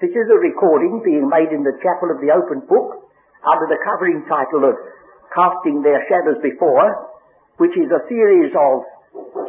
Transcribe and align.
This 0.00 0.16
is 0.16 0.32
a 0.32 0.40
recording 0.40 1.04
being 1.04 1.28
made 1.28 1.52
in 1.52 1.60
the 1.60 1.76
chapel 1.84 2.08
of 2.08 2.24
the 2.24 2.32
open 2.32 2.64
book 2.64 3.04
under 3.44 3.68
the 3.68 3.76
covering 3.84 4.24
title 4.24 4.64
of 4.64 4.72
Casting 5.28 5.84
Their 5.84 6.00
Shadows 6.08 6.40
Before, 6.40 7.12
which 7.60 7.76
is 7.76 7.92
a 7.92 8.08
series 8.08 8.48
of 8.56 8.88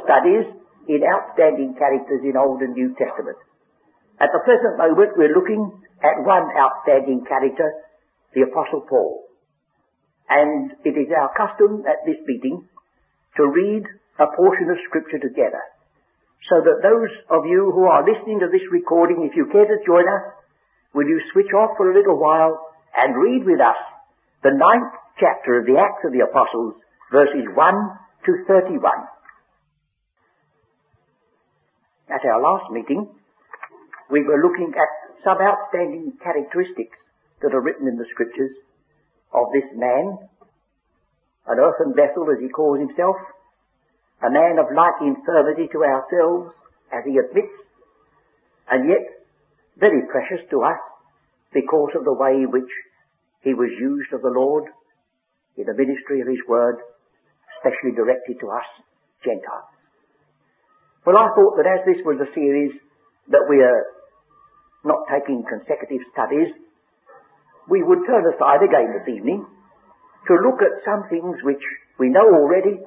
studies 0.04 0.52
in 0.92 1.08
outstanding 1.08 1.72
characters 1.80 2.20
in 2.28 2.36
Old 2.36 2.60
and 2.68 2.76
New 2.76 2.92
Testament. 3.00 3.40
At 4.20 4.36
the 4.36 4.44
present 4.44 4.76
moment 4.76 5.16
we're 5.16 5.32
looking 5.32 5.72
at 6.04 6.20
one 6.28 6.52
outstanding 6.60 7.24
character, 7.24 7.72
the 8.36 8.44
Apostle 8.44 8.84
Paul. 8.92 9.24
And 10.28 10.76
it 10.84 11.00
is 11.00 11.16
our 11.16 11.32
custom 11.32 11.88
at 11.88 12.04
this 12.04 12.20
meeting 12.28 12.68
to 13.40 13.48
read 13.48 13.88
a 14.20 14.28
portion 14.36 14.68
of 14.68 14.84
Scripture 14.84 15.24
together. 15.24 15.64
So 16.52 16.60
that 16.60 16.84
those 16.84 17.14
of 17.32 17.48
you 17.48 17.72
who 17.72 17.88
are 17.88 18.04
listening 18.04 18.44
to 18.44 18.52
this 18.52 18.68
recording, 18.68 19.24
if 19.24 19.32
you 19.40 19.48
care 19.48 19.64
to 19.64 19.80
join 19.88 20.04
us, 20.04 20.41
will 20.94 21.08
you 21.08 21.20
switch 21.32 21.52
off 21.56 21.78
for 21.78 21.92
a 21.92 21.98
little 21.98 22.20
while 22.20 22.60
and 22.96 23.16
read 23.16 23.46
with 23.46 23.60
us 23.60 23.80
the 24.44 24.52
ninth 24.52 24.92
chapter 25.20 25.60
of 25.60 25.66
the 25.66 25.80
Acts 25.80 26.04
of 26.04 26.12
the 26.12 26.26
Apostles, 26.26 26.76
verses 27.12 27.48
1 27.54 27.56
to 28.26 28.32
31. 28.48 28.84
At 32.10 32.26
our 32.28 32.42
last 32.42 32.72
meeting, 32.72 33.08
we 34.10 34.24
were 34.24 34.44
looking 34.44 34.74
at 34.76 34.92
some 35.24 35.40
outstanding 35.40 36.12
characteristics 36.20 36.98
that 37.42 37.54
are 37.56 37.62
written 37.62 37.88
in 37.88 37.96
the 37.96 38.10
scriptures 38.12 38.52
of 39.32 39.48
this 39.54 39.70
man, 39.76 40.18
an 41.48 41.58
earthen 41.58 41.96
vessel 41.96 42.28
as 42.28 42.42
he 42.42 42.50
calls 42.50 42.80
himself, 42.80 43.16
a 44.22 44.30
man 44.30 44.60
of 44.60 44.68
like 44.76 45.00
infirmity 45.02 45.72
to 45.72 45.80
ourselves 45.86 46.52
as 46.92 47.06
he 47.08 47.16
admits, 47.16 47.56
and 48.70 48.90
yet 48.90 49.21
very 49.80 50.02
precious 50.12 50.44
to 50.50 50.62
us 50.64 50.80
because 51.54 51.92
of 51.96 52.06
the 52.06 52.14
way 52.14 52.44
in 52.44 52.52
which 52.52 52.70
he 53.42 53.54
was 53.54 53.72
used 53.80 54.14
of 54.14 54.22
the 54.22 54.34
Lord 54.34 54.66
in 55.58 55.66
the 55.66 55.76
ministry 55.76 56.22
of 56.22 56.28
his 56.28 56.42
word, 56.48 56.78
especially 57.58 57.96
directed 57.96 58.40
to 58.40 58.48
us 58.50 58.68
Gentiles. 59.24 59.70
Well, 61.06 61.18
I 61.18 61.34
thought 61.34 61.58
that 61.58 61.68
as 61.68 61.82
this 61.86 62.02
was 62.06 62.22
a 62.22 62.30
series 62.34 62.72
that 63.30 63.46
we 63.50 63.58
are 63.62 63.84
not 64.86 65.10
taking 65.10 65.44
consecutive 65.46 66.02
studies, 66.14 66.54
we 67.70 67.84
would 67.84 68.06
turn 68.06 68.26
aside 68.30 68.62
again 68.62 68.94
this 68.94 69.10
evening 69.10 69.46
to 70.28 70.34
look 70.46 70.62
at 70.62 70.86
some 70.86 71.10
things 71.10 71.42
which 71.42 71.62
we 71.98 72.10
know 72.10 72.26
already. 72.38 72.78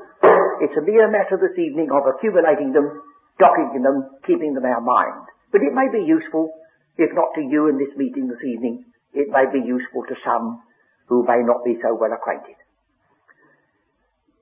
It's 0.62 0.78
a 0.78 0.86
mere 0.86 1.10
matter 1.10 1.38
this 1.38 1.58
evening 1.58 1.90
of 1.90 2.06
accumulating 2.06 2.72
them, 2.72 3.02
docking 3.38 3.82
them, 3.82 4.10
keeping 4.26 4.54
them 4.54 4.64
in 4.64 4.70
our 4.70 4.82
mind. 4.82 5.26
But 5.50 5.62
it 5.62 5.74
may 5.74 5.90
be 5.90 6.06
useful 6.06 6.54
if 6.96 7.10
not 7.14 7.34
to 7.34 7.42
you 7.42 7.68
in 7.68 7.78
this 7.78 7.94
meeting 7.96 8.28
this 8.28 8.42
evening, 8.44 8.84
it 9.12 9.28
may 9.30 9.46
be 9.50 9.64
useful 9.64 10.02
to 10.08 10.14
some 10.24 10.62
who 11.06 11.24
may 11.26 11.42
not 11.42 11.64
be 11.64 11.76
so 11.82 11.94
well 11.94 12.12
acquainted. 12.12 12.56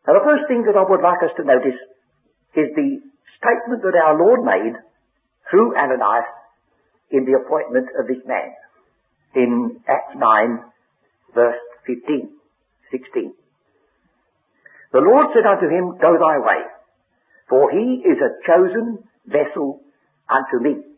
Now 0.07 0.15
the 0.15 0.25
first 0.25 0.45
thing 0.49 0.65
that 0.67 0.77
I 0.77 0.85
would 0.85 1.01
like 1.01 1.23
us 1.23 1.35
to 1.37 1.45
notice 1.45 1.79
is 2.57 2.69
the 2.77 3.01
statement 3.39 3.83
that 3.83 3.97
our 3.97 4.19
Lord 4.19 4.45
made 4.45 4.77
through 5.51 5.77
Ananias 5.77 6.29
in 7.11 7.25
the 7.25 7.39
appointment 7.41 7.89
of 7.99 8.07
this 8.07 8.23
man 8.27 8.53
in 9.35 9.81
Acts 9.89 10.17
9 10.17 10.61
verse 11.35 11.61
15, 11.87 12.29
16. 12.91 13.33
The 14.93 15.01
Lord 15.01 15.33
said 15.33 15.49
unto 15.49 15.69
him, 15.73 15.97
Go 16.01 16.21
thy 16.21 16.37
way, 16.39 16.61
for 17.49 17.71
he 17.71 18.05
is 18.05 18.19
a 18.21 18.37
chosen 18.45 18.99
vessel 19.27 19.81
unto 20.29 20.63
me 20.63 20.92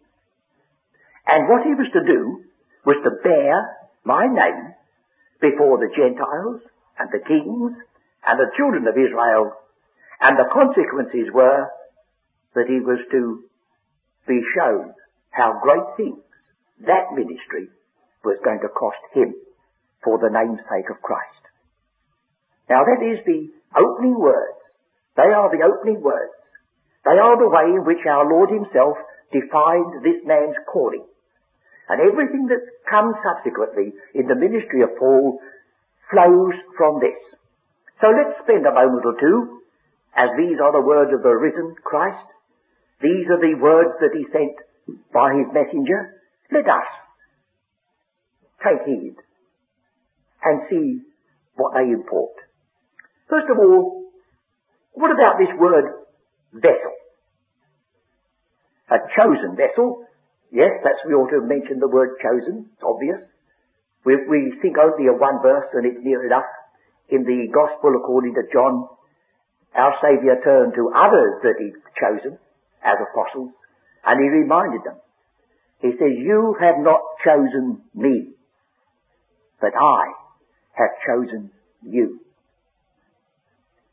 and 1.26 1.48
what 1.48 1.64
he 1.64 1.74
was 1.74 1.88
to 1.92 2.04
do 2.04 2.44
was 2.84 3.00
to 3.04 3.22
bear 3.24 3.56
my 4.04 4.28
name 4.28 4.74
before 5.40 5.80
the 5.80 5.92
Gentiles 5.96 6.60
and 6.98 7.08
the 7.10 7.24
kings 7.24 7.72
and 8.26 8.36
the 8.38 8.52
children 8.56 8.86
of 8.86 8.96
Israel. 8.96 9.52
And 10.20 10.38
the 10.38 10.48
consequences 10.52 11.32
were 11.32 11.68
that 12.54 12.68
he 12.68 12.80
was 12.80 13.00
to 13.10 13.44
be 14.28 14.40
shown 14.54 14.92
how 15.30 15.60
great 15.60 15.96
things 15.96 16.22
that 16.86 17.12
ministry 17.16 17.68
was 18.24 18.38
going 18.44 18.60
to 18.60 18.68
cost 18.68 19.00
him 19.12 19.34
for 20.04 20.18
the 20.18 20.30
name's 20.30 20.60
sake 20.68 20.88
of 20.92 21.02
Christ. 21.02 21.44
Now 22.68 22.84
that 22.84 23.00
is 23.04 23.20
the 23.24 23.48
opening 23.76 24.18
words. 24.18 24.60
They 25.16 25.32
are 25.32 25.50
the 25.50 25.64
opening 25.64 26.00
words. 26.00 26.32
They 27.04 27.18
are 27.18 27.36
the 27.36 27.48
way 27.48 27.76
in 27.76 27.84
which 27.84 28.04
our 28.08 28.24
Lord 28.28 28.50
himself 28.50 28.96
defined 29.32 30.04
this 30.04 30.24
man's 30.24 30.56
calling. 30.72 31.04
And 31.88 32.00
everything 32.00 32.48
that 32.48 32.64
comes 32.88 33.14
subsequently 33.20 33.92
in 34.14 34.26
the 34.26 34.34
ministry 34.34 34.82
of 34.82 34.96
Paul 34.98 35.40
flows 36.10 36.56
from 36.76 37.00
this. 37.00 37.18
So 38.00 38.08
let's 38.08 38.40
spend 38.42 38.66
a 38.66 38.72
moment 38.72 39.04
or 39.04 39.16
two, 39.20 39.60
as 40.16 40.30
these 40.36 40.56
are 40.62 40.72
the 40.72 40.84
words 40.84 41.12
of 41.12 41.22
the 41.22 41.34
risen 41.34 41.74
Christ. 41.84 42.24
These 43.02 43.28
are 43.28 43.40
the 43.40 43.58
words 43.60 44.00
that 44.00 44.16
he 44.16 44.24
sent 44.32 44.56
by 45.12 45.34
his 45.36 45.48
messenger. 45.52 46.20
Let 46.52 46.64
us 46.64 46.88
take 48.64 48.86
heed 48.86 49.16
and 50.42 50.60
see 50.70 51.00
what 51.56 51.74
they 51.74 51.92
import. 51.92 52.32
First 53.28 53.50
of 53.50 53.58
all, 53.58 54.04
what 54.92 55.10
about 55.10 55.38
this 55.38 55.52
word 55.58 55.84
vessel? 56.52 56.94
A 58.90 58.98
chosen 59.16 59.56
vessel 59.56 60.06
Yes, 60.54 60.70
that's, 60.86 61.02
we 61.02 61.18
ought 61.18 61.34
to 61.34 61.42
have 61.42 61.50
mentioned 61.50 61.82
the 61.82 61.90
word 61.90 62.14
chosen. 62.22 62.70
It's 62.70 62.86
obvious. 62.86 63.18
We, 64.06 64.14
we 64.30 64.54
think 64.62 64.78
only 64.78 65.10
of 65.10 65.18
one 65.18 65.42
verse 65.42 65.66
and 65.74 65.82
it's 65.82 65.98
near 66.06 66.24
enough. 66.24 66.46
In 67.10 67.26
the 67.26 67.50
Gospel 67.50 67.98
according 67.98 68.38
to 68.38 68.46
John, 68.54 68.86
our 69.74 69.98
Saviour 69.98 70.38
turned 70.46 70.78
to 70.78 70.94
others 70.94 71.42
that 71.42 71.58
He'd 71.58 71.74
chosen 71.98 72.38
as 72.86 72.96
apostles 73.02 73.50
and 74.06 74.16
He 74.22 74.30
reminded 74.30 74.86
them. 74.86 75.02
He 75.82 75.90
says, 75.98 76.14
you 76.22 76.54
have 76.62 76.78
not 76.78 77.02
chosen 77.26 77.82
me, 77.92 78.38
but 79.60 79.74
I 79.74 80.14
have 80.78 80.94
chosen 81.02 81.50
you. 81.82 82.20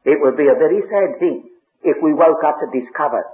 It 0.05 0.22
would 0.22 0.38
be 0.38 0.45
a 0.45 0.61
very 0.61 0.85
sad 0.85 1.17
thing 1.19 1.49
if 1.83 1.97
we 2.03 2.13
woke 2.13 2.45
up 2.45 2.61
to 2.61 2.69
discover 2.69 3.25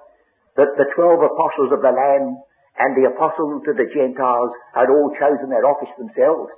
that 0.56 0.80
the 0.80 0.88
twelve 0.96 1.20
apostles 1.20 1.76
of 1.76 1.82
the 1.84 1.92
Lamb 1.92 2.42
and 2.78 2.94
the 2.94 3.10
apostles 3.10 3.66
to 3.66 3.74
the 3.74 3.90
Gentiles 3.90 4.54
had 4.74 4.90
all 4.94 5.10
chosen 5.18 5.50
their 5.50 5.66
office 5.66 5.90
themselves. 5.98 6.54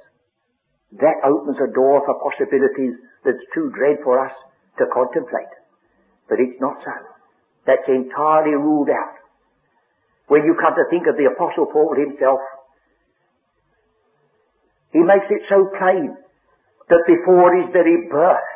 That 1.00 1.24
opens 1.24 1.58
a 1.64 1.72
door 1.72 2.04
for 2.04 2.20
possibilities 2.20 3.00
that's 3.24 3.46
too 3.56 3.72
dread 3.72 4.04
for 4.04 4.20
us 4.20 4.34
to 4.80 4.86
contemplate. 4.92 5.54
But 6.28 6.40
it's 6.40 6.60
not 6.60 6.78
so. 6.84 6.96
That's 7.66 7.88
entirely 7.88 8.56
ruled 8.56 8.90
out. 8.90 9.16
When 10.28 10.44
you 10.44 10.56
come 10.60 10.76
to 10.76 10.86
think 10.90 11.08
of 11.08 11.18
the 11.18 11.32
apostle 11.32 11.72
Paul 11.72 11.96
himself, 11.96 12.40
he 14.92 15.00
makes 15.00 15.26
it 15.30 15.46
so 15.50 15.70
plain 15.78 16.18
that 16.90 17.04
before 17.06 17.56
his 17.56 17.70
very 17.72 18.10
birth, 18.10 18.50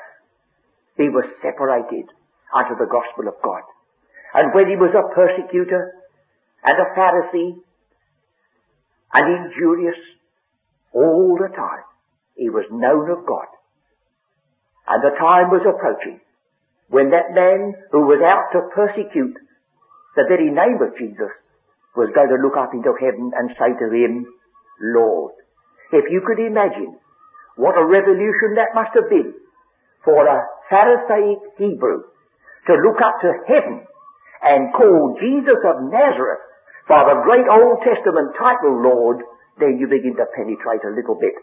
he 0.97 1.09
was 1.09 1.25
separated 1.41 2.09
unto 2.53 2.73
the 2.77 2.89
gospel 2.89 3.29
of 3.29 3.37
God. 3.41 3.63
And 4.33 4.53
when 4.53 4.69
he 4.69 4.75
was 4.77 4.93
a 4.93 5.13
persecutor, 5.13 5.93
and 6.63 6.75
a 6.79 6.87
Pharisee 6.97 7.59
and 9.13 9.25
injurious 9.45 9.99
all 10.93 11.37
the 11.39 11.53
time. 11.55 11.85
He 12.35 12.49
was 12.49 12.65
known 12.71 13.11
of 13.11 13.25
God. 13.25 13.47
And 14.87 15.03
the 15.03 15.15
time 15.17 15.49
was 15.49 15.63
approaching 15.63 16.19
when 16.89 17.11
that 17.11 17.33
man 17.33 17.73
who 17.91 18.05
was 18.05 18.21
out 18.21 18.51
to 18.53 18.69
persecute 18.73 19.37
the 20.15 20.25
very 20.27 20.51
name 20.51 20.77
of 20.81 20.97
Jesus 20.97 21.31
was 21.95 22.09
going 22.13 22.29
to 22.29 22.41
look 22.41 22.57
up 22.57 22.73
into 22.73 22.93
heaven 22.97 23.31
and 23.33 23.53
say 23.57 23.71
to 23.73 23.87
him, 23.89 24.25
Lord. 24.93 25.33
If 25.93 26.05
you 26.09 26.21
could 26.25 26.41
imagine 26.41 26.97
what 27.55 27.77
a 27.77 27.85
revolution 27.85 28.57
that 28.57 28.73
must 28.73 28.97
have 28.97 29.09
been 29.09 29.33
for 30.03 30.25
a 30.25 30.41
Pharisaic 30.69 31.39
Hebrew 31.57 32.01
to 32.67 32.73
look 32.81 32.97
up 32.97 33.21
to 33.21 33.29
heaven 33.45 33.85
and 34.41 34.73
call 34.73 35.17
Jesus 35.21 35.61
of 35.63 35.85
Nazareth 35.89 36.45
by 36.87 37.07
the 37.07 37.21
great 37.23 37.47
Old 37.47 37.79
Testament 37.83 38.35
title 38.35 38.83
Lord, 38.83 39.23
then 39.59 39.79
you 39.79 39.87
begin 39.87 40.15
to 40.19 40.25
penetrate 40.35 40.83
a 40.83 40.91
little 40.91 41.15
bit 41.15 41.35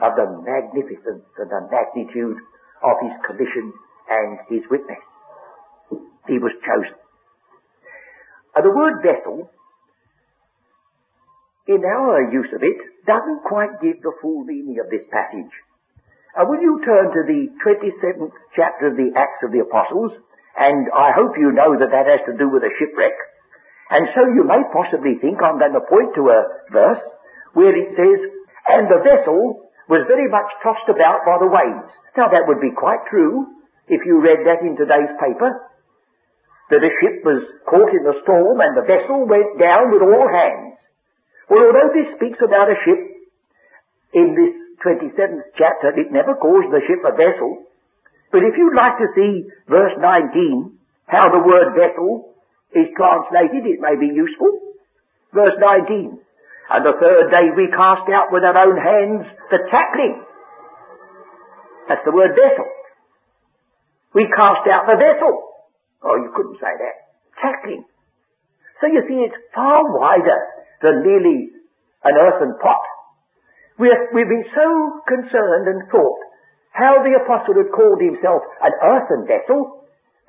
of 0.00 0.16
the 0.16 0.26
magnificence 0.44 1.24
and 1.38 1.48
the 1.48 1.62
magnitude 1.70 2.38
of 2.82 2.94
his 3.00 3.14
commission 3.24 3.72
and 4.10 4.38
his 4.48 4.62
witness. 4.68 5.00
He 6.28 6.38
was 6.38 6.52
chosen. 6.64 6.96
Uh, 8.52 8.62
the 8.62 8.70
word 8.70 9.00
vessel, 9.00 9.48
in 11.66 11.80
our 11.84 12.28
use 12.32 12.52
of 12.52 12.62
it, 12.62 12.78
doesn't 13.06 13.48
quite 13.48 13.80
give 13.80 14.02
the 14.02 14.12
full 14.20 14.44
meaning 14.44 14.76
of 14.78 14.90
this 14.90 15.08
passage. 15.08 15.52
Uh, 16.36 16.44
will 16.44 16.60
you 16.60 16.80
turn 16.84 17.12
to 17.12 17.22
the 17.24 17.48
27th 17.64 18.32
chapter 18.56 18.92
of 18.92 18.96
the 18.96 19.12
Acts 19.16 19.40
of 19.44 19.52
the 19.52 19.60
Apostles, 19.60 20.12
and 20.56 20.88
I 20.92 21.12
hope 21.16 21.36
you 21.36 21.52
know 21.52 21.76
that 21.80 21.92
that 21.92 22.06
has 22.08 22.24
to 22.28 22.36
do 22.36 22.48
with 22.48 22.62
a 22.62 22.72
shipwreck. 22.76 23.16
And 23.92 24.08
so 24.16 24.24
you 24.32 24.48
may 24.48 24.64
possibly 24.72 25.20
think 25.20 25.36
I'm 25.44 25.60
going 25.60 25.76
to 25.76 25.84
point 25.84 26.16
to 26.16 26.24
a 26.32 26.40
verse 26.72 27.04
where 27.52 27.76
it 27.76 27.92
says, 27.92 28.18
and 28.72 28.88
the 28.88 29.04
vessel 29.04 29.68
was 29.92 30.08
very 30.08 30.32
much 30.32 30.48
tossed 30.64 30.88
about 30.88 31.28
by 31.28 31.36
the 31.36 31.52
waves. 31.52 31.92
Now 32.16 32.32
that 32.32 32.48
would 32.48 32.64
be 32.64 32.72
quite 32.72 33.04
true 33.12 33.52
if 33.92 34.00
you 34.08 34.24
read 34.24 34.48
that 34.48 34.64
in 34.64 34.80
today's 34.80 35.12
paper, 35.20 35.68
that 36.72 36.80
a 36.80 36.92
ship 37.04 37.20
was 37.20 37.44
caught 37.68 37.92
in 37.92 38.00
the 38.00 38.16
storm 38.24 38.64
and 38.64 38.72
the 38.72 38.88
vessel 38.88 39.28
went 39.28 39.60
down 39.60 39.92
with 39.92 40.00
all 40.00 40.24
hands. 40.24 40.80
Well, 41.52 41.68
although 41.68 41.92
this 41.92 42.16
speaks 42.16 42.40
about 42.40 42.72
a 42.72 42.80
ship 42.88 43.00
in 44.16 44.32
this 44.32 44.56
27th 44.80 45.52
chapter, 45.60 45.92
it 46.00 46.08
never 46.08 46.32
calls 46.40 46.64
the 46.72 46.80
ship 46.88 47.04
a 47.04 47.12
vessel. 47.12 47.68
But 48.32 48.40
if 48.48 48.56
you'd 48.56 48.72
like 48.72 48.96
to 49.04 49.12
see 49.12 49.52
verse 49.68 49.92
19, 50.00 50.80
how 51.12 51.28
the 51.28 51.44
word 51.44 51.76
vessel 51.76 52.31
is 52.72 52.88
translated, 52.96 53.68
it 53.68 53.80
may 53.80 53.96
be 54.00 54.12
useful. 54.12 54.72
Verse 55.32 55.56
19. 55.56 56.18
And 56.72 56.82
the 56.86 56.96
third 56.96 57.28
day 57.28 57.52
we 57.52 57.68
cast 57.68 58.08
out 58.08 58.32
with 58.32 58.44
our 58.44 58.56
own 58.56 58.76
hands 58.80 59.28
the 59.50 59.60
tackling. 59.68 60.24
That's 61.88 62.04
the 62.04 62.12
word 62.12 62.32
vessel. 62.32 62.68
We 64.14 64.24
cast 64.28 64.64
out 64.68 64.88
the 64.88 64.96
vessel. 64.96 65.32
Oh, 66.04 66.16
you 66.16 66.32
couldn't 66.36 66.56
say 66.60 66.72
that. 66.72 66.96
Tackling. 67.40 67.84
So 68.80 68.88
you 68.88 69.02
see, 69.08 69.20
it's 69.24 69.36
far 69.54 69.84
wider 69.92 70.40
than 70.80 71.04
merely 71.04 71.50
an 72.04 72.14
earthen 72.16 72.58
pot. 72.60 72.82
We're, 73.78 74.10
we've 74.12 74.28
been 74.28 74.48
so 74.54 75.00
concerned 75.08 75.68
and 75.68 75.88
thought 75.90 76.20
how 76.72 77.04
the 77.04 77.20
apostle 77.20 77.56
had 77.56 77.70
called 77.72 78.00
himself 78.00 78.42
an 78.62 78.72
earthen 78.80 79.28
vessel 79.28 79.81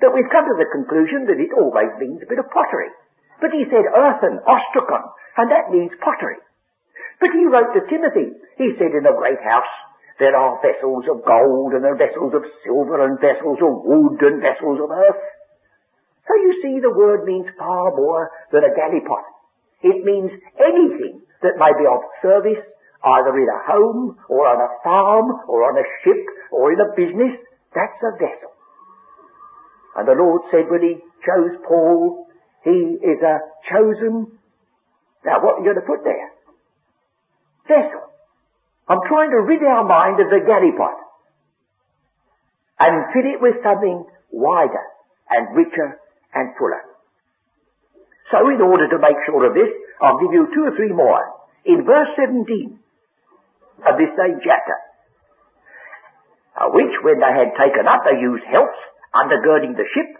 that 0.04 0.12
we've 0.12 0.28
come 0.28 0.44
to 0.44 0.60
the 0.60 0.68
conclusion 0.68 1.24
that 1.24 1.40
it 1.40 1.56
always 1.56 1.96
means 1.96 2.20
a 2.20 2.28
bit 2.28 2.36
of 2.36 2.52
pottery. 2.52 2.92
But 3.40 3.56
he 3.56 3.64
said 3.72 3.88
earthen, 3.88 4.36
ostrakon, 4.44 5.04
and 5.40 5.48
that 5.48 5.72
means 5.72 5.96
pottery. 6.04 6.36
But 7.24 7.32
he 7.32 7.48
wrote 7.48 7.72
to 7.72 7.88
Timothy, 7.88 8.36
he 8.60 8.76
said 8.76 8.92
in 8.92 9.08
a 9.08 9.16
great 9.16 9.40
house, 9.40 9.72
there 10.20 10.36
are 10.36 10.60
vessels 10.60 11.08
of 11.08 11.24
gold 11.24 11.72
and 11.72 11.82
there 11.82 11.96
are 11.96 12.04
vessels 12.04 12.36
of 12.36 12.44
silver 12.62 13.02
and 13.02 13.18
vessels 13.18 13.58
of 13.64 13.82
wood 13.82 14.20
and 14.22 14.44
vessels 14.44 14.78
of 14.78 14.92
earth. 14.92 15.24
So 16.28 16.32
you 16.36 16.52
see 16.62 16.76
the 16.78 16.94
word 16.94 17.24
means 17.24 17.48
far 17.58 17.96
more 17.96 18.30
than 18.52 18.62
a 18.62 18.76
gallipot. 18.76 19.26
It 19.82 20.04
means 20.04 20.30
anything 20.60 21.24
that 21.42 21.58
may 21.58 21.72
be 21.74 21.88
of 21.88 22.06
service 22.22 22.62
either 23.04 23.36
in 23.36 23.48
a 23.50 23.60
home 23.68 24.16
or 24.28 24.48
on 24.48 24.62
a 24.62 24.70
farm 24.80 25.28
or 25.48 25.66
on 25.68 25.76
a 25.76 25.86
ship 26.04 26.24
or 26.52 26.72
in 26.72 26.80
a 26.80 26.94
business, 26.96 27.36
that's 27.74 28.00
a 28.00 28.16
vessel. 28.16 28.53
And 29.96 30.08
the 30.08 30.18
Lord 30.18 30.42
said 30.50 30.70
when 30.70 30.82
he 30.82 30.94
chose 31.24 31.54
Paul, 31.66 32.26
he 32.64 32.98
is 32.98 33.20
a 33.22 33.38
chosen, 33.70 34.38
now 35.24 35.40
what 35.40 35.56
are 35.56 35.58
you 35.60 35.72
going 35.72 35.80
to 35.80 35.86
put 35.86 36.02
there? 36.02 36.30
Vessel. 37.68 38.10
I'm 38.88 39.00
trying 39.08 39.30
to 39.30 39.40
rid 39.40 39.62
our 39.62 39.84
mind 39.84 40.20
of 40.20 40.28
the 40.28 40.44
gallipot 40.44 40.98
and 42.80 43.12
fill 43.14 43.26
it 43.32 43.40
with 43.40 43.62
something 43.62 44.04
wider 44.30 44.84
and 45.30 45.56
richer 45.56 46.00
and 46.34 46.52
fuller. 46.58 46.82
So 48.30 48.50
in 48.50 48.60
order 48.60 48.88
to 48.88 48.98
make 48.98 49.16
sure 49.24 49.46
of 49.46 49.54
this, 49.54 49.70
I'll 50.02 50.18
give 50.18 50.32
you 50.32 50.48
two 50.52 50.64
or 50.68 50.76
three 50.76 50.92
more. 50.92 51.22
In 51.64 51.84
verse 51.84 52.08
17, 52.18 52.78
of 53.82 53.94
this 53.98 54.12
same 54.16 54.40
chapter. 54.40 54.76
Uh, 56.54 56.70
which, 56.70 56.94
when 57.02 57.18
they 57.18 57.32
had 57.34 57.50
taken 57.58 57.90
up, 57.90 58.06
they 58.06 58.20
used 58.20 58.46
helps, 58.46 58.78
undergirding 59.14 59.78
the 59.78 59.86
ship, 59.94 60.10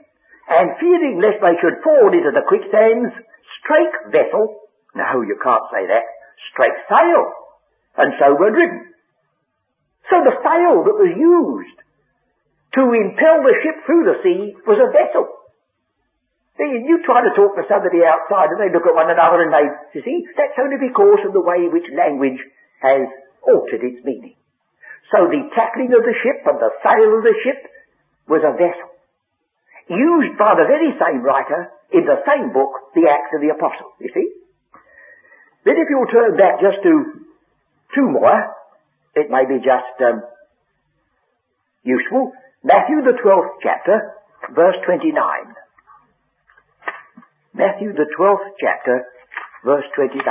and 0.48 0.78
fearing 0.78 1.18
lest 1.18 1.42
they 1.42 1.58
should 1.58 1.82
fall 1.82 2.12
into 2.14 2.30
the 2.30 2.46
quicksands, 2.46 3.10
strake 3.60 4.14
vessel, 4.14 4.64
no, 4.94 5.22
you 5.26 5.36
can't 5.42 5.66
say 5.74 5.84
that, 5.90 6.06
strake 6.52 6.78
sail, 6.86 7.22
and 7.98 8.14
so 8.18 8.38
were 8.38 8.54
driven. 8.54 8.94
So 10.10 10.20
the 10.22 10.36
sail 10.44 10.84
that 10.84 11.00
was 11.00 11.14
used 11.16 11.78
to 12.76 12.82
impel 12.92 13.40
the 13.42 13.56
ship 13.64 13.76
through 13.86 14.04
the 14.04 14.18
sea 14.22 14.52
was 14.66 14.78
a 14.78 14.92
vessel. 14.92 15.30
You 16.54 17.02
try 17.02 17.24
to 17.24 17.34
talk 17.34 17.56
to 17.58 17.66
somebody 17.66 18.06
outside 18.06 18.54
and 18.54 18.60
they 18.62 18.70
look 18.70 18.86
at 18.86 18.94
one 18.94 19.10
another 19.10 19.42
and 19.42 19.50
they, 19.50 19.66
you 19.98 20.02
see, 20.06 20.22
that's 20.38 20.54
only 20.60 20.78
because 20.78 21.24
of 21.26 21.34
the 21.34 21.42
way 21.42 21.66
in 21.66 21.74
which 21.74 21.90
language 21.90 22.38
has 22.78 23.10
altered 23.42 23.82
its 23.82 24.04
meaning. 24.06 24.38
So 25.10 25.26
the 25.26 25.50
tackling 25.54 25.90
of 25.90 26.06
the 26.06 26.14
ship 26.22 26.46
and 26.46 26.58
the 26.62 26.70
sail 26.86 27.10
of 27.10 27.26
the 27.26 27.36
ship 27.42 27.58
was 28.28 28.42
a 28.44 28.52
vessel. 28.52 28.88
Used 29.88 30.38
by 30.38 30.56
the 30.56 30.64
very 30.64 30.96
same 30.96 31.20
writer 31.22 31.70
in 31.92 32.04
the 32.04 32.22
same 32.24 32.52
book, 32.52 32.94
the 32.94 33.06
Acts 33.10 33.32
of 33.36 33.40
the 33.40 33.52
Apostles, 33.52 33.92
you 34.00 34.10
see. 34.14 34.32
Then 35.64 35.76
if 35.76 35.88
you'll 35.88 36.08
turn 36.08 36.36
back 36.36 36.60
just 36.60 36.82
to 36.82 37.24
two 37.94 38.08
more, 38.08 38.54
it 39.14 39.30
may 39.30 39.44
be 39.46 39.60
just 39.60 39.96
um, 40.00 40.22
useful. 41.84 42.32
Matthew 42.62 43.04
the 43.04 43.16
12th 43.20 43.60
chapter, 43.62 44.14
verse 44.54 44.76
29. 44.86 45.12
Matthew 47.54 47.92
the 47.92 48.08
12th 48.18 48.56
chapter, 48.58 49.04
verse 49.64 49.84
29. 49.94 50.24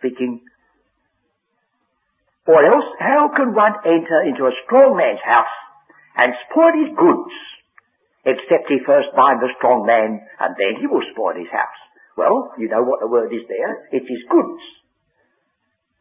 Speaking. 0.00 0.40
Or 2.48 2.64
else, 2.64 2.88
how 2.98 3.30
can 3.36 3.54
one 3.54 3.76
enter 3.84 4.26
into 4.26 4.48
a 4.48 4.56
strong 4.66 4.96
man's 4.96 5.22
house 5.22 5.54
and 6.16 6.34
spoil 6.48 6.74
his 6.74 6.90
goods, 6.96 7.34
except 8.24 8.72
he 8.72 8.82
first 8.82 9.12
bind 9.14 9.38
the 9.38 9.54
strong 9.60 9.86
man, 9.86 10.18
and 10.40 10.52
then 10.56 10.80
he 10.80 10.88
will 10.88 11.04
spoil 11.12 11.36
his 11.36 11.52
house? 11.52 11.80
Well, 12.16 12.50
you 12.58 12.66
know 12.66 12.82
what 12.82 13.00
the 13.00 13.12
word 13.12 13.30
is 13.30 13.46
there. 13.46 13.86
It's 13.92 14.08
his 14.08 14.24
goods. 14.26 14.64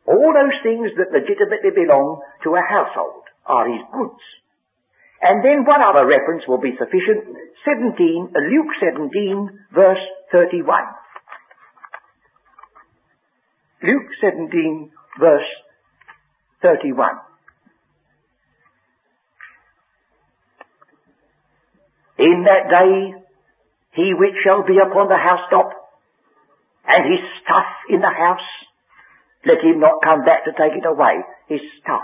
All 0.09 0.33
those 0.33 0.57
things 0.65 0.89
that 0.97 1.13
legitimately 1.13 1.69
belong 1.75 2.23
to 2.43 2.57
a 2.57 2.65
household 2.65 3.29
are 3.45 3.69
his 3.69 3.85
goods. 3.93 4.23
And 5.21 5.43
then 5.43 5.67
one 5.67 5.83
other 5.83 6.07
reference 6.07 6.47
will 6.47 6.63
be 6.63 6.73
sufficient. 6.79 7.29
17, 7.67 8.33
Luke 8.33 8.71
17, 8.79 9.69
verse 9.75 10.01
31. 10.31 10.65
Luke 13.81 14.11
17 14.19 14.91
verse 15.19 15.49
31. 16.61 17.09
In 22.19 22.43
that 22.43 22.67
day, 22.69 23.15
he 23.95 24.11
which 24.13 24.35
shall 24.43 24.63
be 24.67 24.75
upon 24.75 25.07
the 25.07 25.15
housetop, 25.15 25.71
and 26.85 27.07
his 27.07 27.23
stuff 27.41 27.69
in 27.87 28.01
the 28.01 28.11
house, 28.11 28.43
let 29.45 29.63
him 29.63 29.79
not 29.79 30.03
come 30.03 30.25
back 30.25 30.43
to 30.43 30.51
take 30.51 30.75
it 30.75 30.85
away. 30.85 31.23
His 31.47 31.61
stuff. 31.81 32.03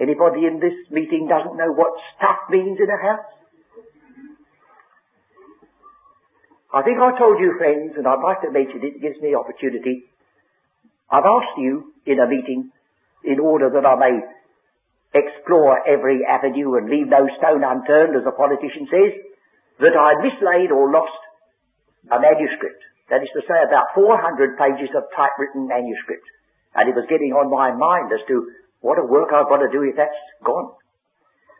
Anybody 0.00 0.46
in 0.46 0.58
this 0.58 0.72
meeting 0.90 1.28
doesn't 1.28 1.56
know 1.58 1.72
what 1.72 1.92
stuff 2.16 2.48
means 2.48 2.78
in 2.80 2.88
a 2.88 2.96
house? 2.96 3.28
I 6.72 6.80
think 6.80 6.96
I 6.96 7.18
told 7.18 7.38
you 7.38 7.52
friends, 7.58 7.92
and 7.98 8.06
I'd 8.06 8.24
like 8.24 8.40
to 8.40 8.50
mention 8.50 8.80
it, 8.80 8.96
it 8.96 9.02
gives 9.02 9.20
me 9.20 9.36
opportunity. 9.36 10.08
I've 11.10 11.26
asked 11.26 11.58
you 11.58 11.92
in 12.06 12.18
a 12.18 12.26
meeting, 12.26 12.70
in 13.24 13.38
order 13.38 13.70
that 13.70 13.86
I 13.86 13.94
may 13.94 14.14
explore 15.14 15.86
every 15.86 16.24
avenue 16.24 16.74
and 16.74 16.88
leave 16.88 17.06
no 17.08 17.28
stone 17.38 17.62
unturned, 17.62 18.16
as 18.16 18.26
a 18.26 18.34
politician 18.34 18.88
says, 18.88 19.12
that 19.80 19.96
I 19.96 20.18
mislaid 20.24 20.72
or 20.72 20.90
lost 20.90 21.20
a 22.10 22.18
manuscript. 22.18 22.82
That 23.10 23.22
is 23.22 23.30
to 23.36 23.44
say, 23.44 23.58
about 23.60 23.92
400 23.94 24.56
pages 24.56 24.90
of 24.96 25.04
typewritten 25.14 25.68
manuscript. 25.68 26.24
And 26.74 26.88
it 26.88 26.96
was 26.96 27.04
getting 27.12 27.36
on 27.36 27.52
my 27.52 27.70
mind 27.70 28.08
as 28.10 28.24
to 28.28 28.48
what 28.80 28.98
a 28.98 29.04
work 29.04 29.30
I've 29.30 29.52
got 29.52 29.60
to 29.60 29.70
do 29.70 29.84
if 29.84 29.96
that's 29.96 30.16
gone. 30.42 30.72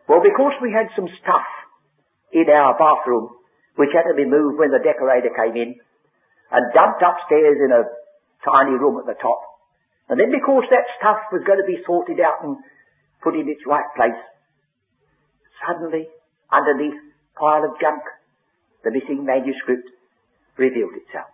Well, 0.09 0.25
because 0.25 0.57
we 0.65 0.73
had 0.73 0.89
some 0.97 1.07
stuff 1.21 1.47
in 2.33 2.49
our 2.49 2.75
bathroom 2.75 3.29
which 3.77 3.93
had 3.93 4.09
to 4.09 4.17
be 4.17 4.29
moved 4.29 4.59
when 4.59 4.73
the 4.73 4.83
decorator 4.83 5.33
came 5.33 5.57
in 5.57 5.77
and 6.53 6.73
dumped 6.75 7.01
upstairs 7.01 7.57
in 7.61 7.73
a 7.73 7.85
tiny 8.45 8.77
room 8.77 8.99
at 8.99 9.07
the 9.07 9.19
top. 9.19 9.41
And 10.11 10.19
then 10.19 10.31
because 10.31 10.67
that 10.71 10.87
stuff 10.99 11.31
was 11.33 11.47
going 11.47 11.63
to 11.63 11.69
be 11.69 11.81
sorted 11.87 12.21
out 12.21 12.43
and 12.43 12.59
put 13.23 13.39
in 13.39 13.49
its 13.49 13.63
right 13.67 13.87
place, 13.95 14.19
suddenly, 15.63 16.11
underneath 16.51 16.99
pile 17.39 17.65
of 17.65 17.79
junk, 17.81 18.03
the 18.85 18.91
missing 18.91 19.25
manuscript 19.25 19.89
revealed 20.59 20.99
itself. 20.99 21.31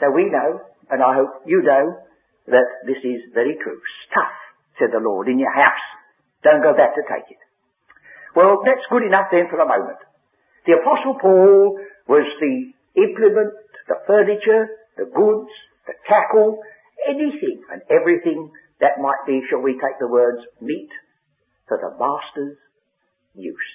So 0.00 0.10
we 0.10 0.28
know, 0.32 0.60
and 0.90 1.02
I 1.02 1.14
hope 1.14 1.44
you 1.46 1.62
know, 1.62 2.00
that 2.48 2.68
this 2.86 3.00
is 3.04 3.32
very 3.34 3.56
true. 3.60 3.80
Stuff, 4.08 4.34
said 4.78 4.90
the 4.92 5.02
Lord, 5.02 5.28
in 5.28 5.38
your 5.38 5.52
house. 5.52 5.86
Don't 6.42 6.62
go 6.62 6.72
back 6.72 6.94
to 6.94 7.02
take 7.06 7.28
it. 7.30 7.42
Well, 8.34 8.62
that's 8.64 8.84
good 8.90 9.02
enough 9.02 9.32
then 9.32 9.48
for 9.48 9.56
the 9.56 9.66
moment. 9.66 9.98
The 10.66 10.78
Apostle 10.78 11.16
Paul 11.20 11.80
was 12.06 12.26
the 12.38 12.56
implement, 13.00 13.54
the 13.88 13.98
furniture, 14.06 14.68
the 14.96 15.08
goods, 15.08 15.50
the 15.86 15.94
tackle, 16.08 16.62
anything 17.08 17.62
and 17.72 17.82
everything 17.90 18.50
that 18.80 19.00
might 19.00 19.24
be, 19.26 19.40
shall 19.48 19.60
we 19.60 19.72
take 19.74 19.98
the 19.98 20.06
words, 20.06 20.42
meet 20.60 20.90
for 21.68 21.78
the 21.78 21.90
master's 21.98 22.58
use. 23.34 23.70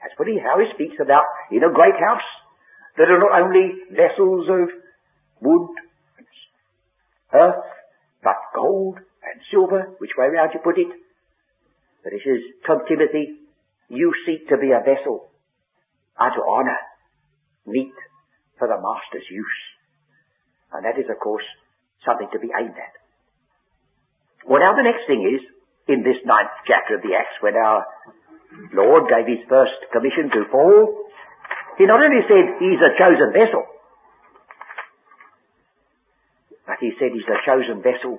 That's 0.00 0.18
what 0.18 0.28
he, 0.28 0.38
how 0.38 0.58
he 0.58 0.66
speaks 0.74 0.98
about 1.00 1.24
in 1.50 1.62
a 1.62 1.72
great 1.72 1.94
house. 1.94 2.26
There 2.96 3.08
are 3.08 3.22
not 3.22 3.40
only 3.40 3.72
vessels 3.90 4.48
of 4.50 4.68
wood 5.40 5.70
and 6.18 6.26
earth, 7.32 7.64
but 8.22 8.36
gold 8.54 8.98
and 8.98 9.40
silver, 9.50 9.94
which 9.98 10.10
way 10.18 10.26
round 10.26 10.50
you 10.52 10.60
put 10.62 10.78
it. 10.78 10.90
But 12.02 12.12
he 12.12 12.18
says, 12.18 12.42
Tom 12.66 12.80
Timothy, 12.88 13.38
you 13.88 14.12
seek 14.26 14.48
to 14.48 14.58
be 14.58 14.72
a 14.72 14.82
vessel 14.82 15.30
unto 16.18 16.40
honour, 16.42 16.78
meet 17.66 17.94
for 18.58 18.66
the 18.66 18.76
master's 18.76 19.28
use. 19.30 19.62
And 20.72 20.84
that 20.84 20.98
is, 20.98 21.08
of 21.10 21.20
course, 21.20 21.44
something 22.04 22.28
to 22.32 22.38
be 22.38 22.48
aimed 22.48 22.76
at. 22.76 22.94
Well, 24.48 24.60
now 24.60 24.74
the 24.74 24.82
next 24.82 25.06
thing 25.06 25.22
is, 25.22 25.42
in 25.88 26.02
this 26.02 26.18
ninth 26.24 26.50
chapter 26.66 26.96
of 26.96 27.02
the 27.02 27.14
Acts, 27.14 27.36
when 27.40 27.54
our 27.54 27.84
Lord 28.74 29.08
gave 29.08 29.26
his 29.26 29.44
first 29.48 29.76
commission 29.92 30.30
to 30.32 30.48
Paul, 30.50 31.06
he 31.78 31.86
not 31.86 32.02
only 32.02 32.22
said 32.28 32.58
he's 32.58 32.80
a 32.80 32.96
chosen 32.98 33.32
vessel, 33.32 33.64
but 36.66 36.76
he 36.80 36.92
said 36.98 37.12
he's 37.12 37.28
a 37.28 37.40
chosen 37.44 37.82
vessel 37.82 38.18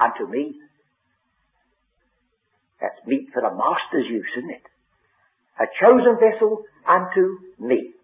unto 0.00 0.26
me. 0.30 0.60
That's 2.80 3.00
meet 3.06 3.28
for 3.32 3.42
the 3.42 3.54
master's 3.54 4.06
use, 4.08 4.28
isn't 4.38 4.50
it? 4.50 4.66
A 5.58 5.66
chosen 5.80 6.18
vessel 6.20 6.64
unto 6.86 7.38
me. 7.58 7.95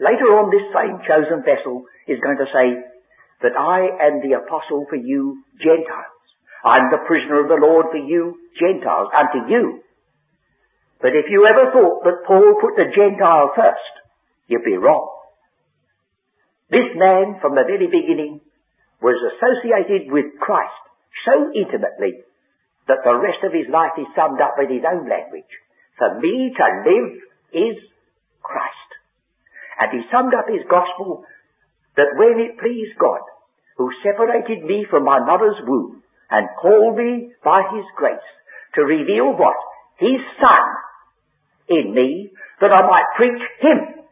Later 0.00 0.32
on, 0.40 0.48
this 0.48 0.64
same 0.72 0.96
chosen 1.04 1.44
vessel 1.44 1.84
is 2.08 2.24
going 2.24 2.40
to 2.40 2.48
say 2.48 2.66
that 3.44 3.52
I 3.52 4.08
am 4.08 4.24
the 4.24 4.40
apostle 4.40 4.88
for 4.88 4.96
you 4.96 5.44
Gentiles. 5.60 6.24
I'm 6.64 6.88
the 6.88 7.04
prisoner 7.04 7.44
of 7.44 7.48
the 7.52 7.60
Lord 7.60 7.92
for 7.92 8.00
you 8.00 8.36
Gentiles, 8.56 9.12
unto 9.12 9.52
you. 9.52 9.84
But 11.00 11.12
if 11.16 11.28
you 11.28 11.44
ever 11.44 11.72
thought 11.72 12.04
that 12.04 12.24
Paul 12.26 12.56
put 12.60 12.76
the 12.76 12.92
Gentile 12.92 13.52
first, 13.56 13.94
you'd 14.48 14.64
be 14.64 14.76
wrong. 14.76 15.08
This 16.70 16.92
man, 16.96 17.40
from 17.40 17.54
the 17.54 17.64
very 17.64 17.88
beginning, 17.88 18.40
was 19.00 19.16
associated 19.16 20.12
with 20.12 20.36
Christ 20.40 20.84
so 21.24 21.52
intimately 21.56 22.20
that 22.88 23.04
the 23.04 23.16
rest 23.16 23.40
of 23.44 23.52
his 23.52 23.68
life 23.72 23.96
is 23.96 24.06
summed 24.16 24.40
up 24.40 24.56
in 24.60 24.68
his 24.68 24.84
own 24.84 25.08
language. 25.08 25.48
For 25.96 26.20
me 26.20 26.52
to 26.52 26.66
live 26.88 27.10
is 27.52 27.76
Christ. 28.42 28.89
And 29.80 29.88
he 29.96 30.04
summed 30.12 30.36
up 30.36 30.44
his 30.46 30.62
gospel 30.68 31.24
that 31.96 32.12
when 32.20 32.36
it 32.38 32.60
pleased 32.60 33.00
God, 33.00 33.24
who 33.80 33.88
separated 34.04 34.62
me 34.64 34.84
from 34.90 35.04
my 35.04 35.24
mother's 35.24 35.56
womb 35.66 36.02
and 36.30 36.46
called 36.60 36.96
me 36.96 37.32
by 37.42 37.64
his 37.72 37.84
grace 37.96 38.28
to 38.76 38.84
reveal 38.84 39.32
what? 39.32 39.56
His 39.96 40.20
son 40.36 40.64
in 41.68 41.94
me 41.94 42.30
that 42.60 42.70
I 42.70 42.82
might 42.84 43.16
preach 43.16 43.40
him 43.60 44.04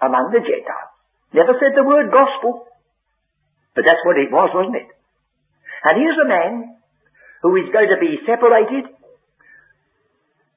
among 0.00 0.32
the 0.32 0.40
Gentiles. 0.40 0.92
Never 1.32 1.52
said 1.60 1.76
the 1.76 1.84
word 1.84 2.10
gospel. 2.10 2.66
But 3.74 3.84
that's 3.86 4.04
what 4.04 4.16
it 4.16 4.32
was, 4.32 4.50
wasn't 4.54 4.76
it? 4.76 4.88
And 5.84 6.00
here's 6.00 6.20
a 6.24 6.28
man 6.28 6.76
who 7.42 7.56
is 7.56 7.72
going 7.72 7.88
to 7.88 8.00
be 8.00 8.20
separated 8.24 8.88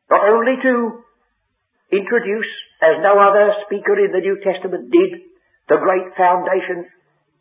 not 0.10 0.30
only 0.30 0.56
to 0.62 1.04
introduce, 1.92 2.52
as 2.82 3.00
no 3.00 3.16
other 3.20 3.56
speaker 3.66 3.96
in 3.96 4.12
the 4.12 4.24
New 4.24 4.40
Testament 4.44 4.92
did, 4.92 5.12
the 5.70 5.80
great 5.80 6.12
foundation, 6.18 6.86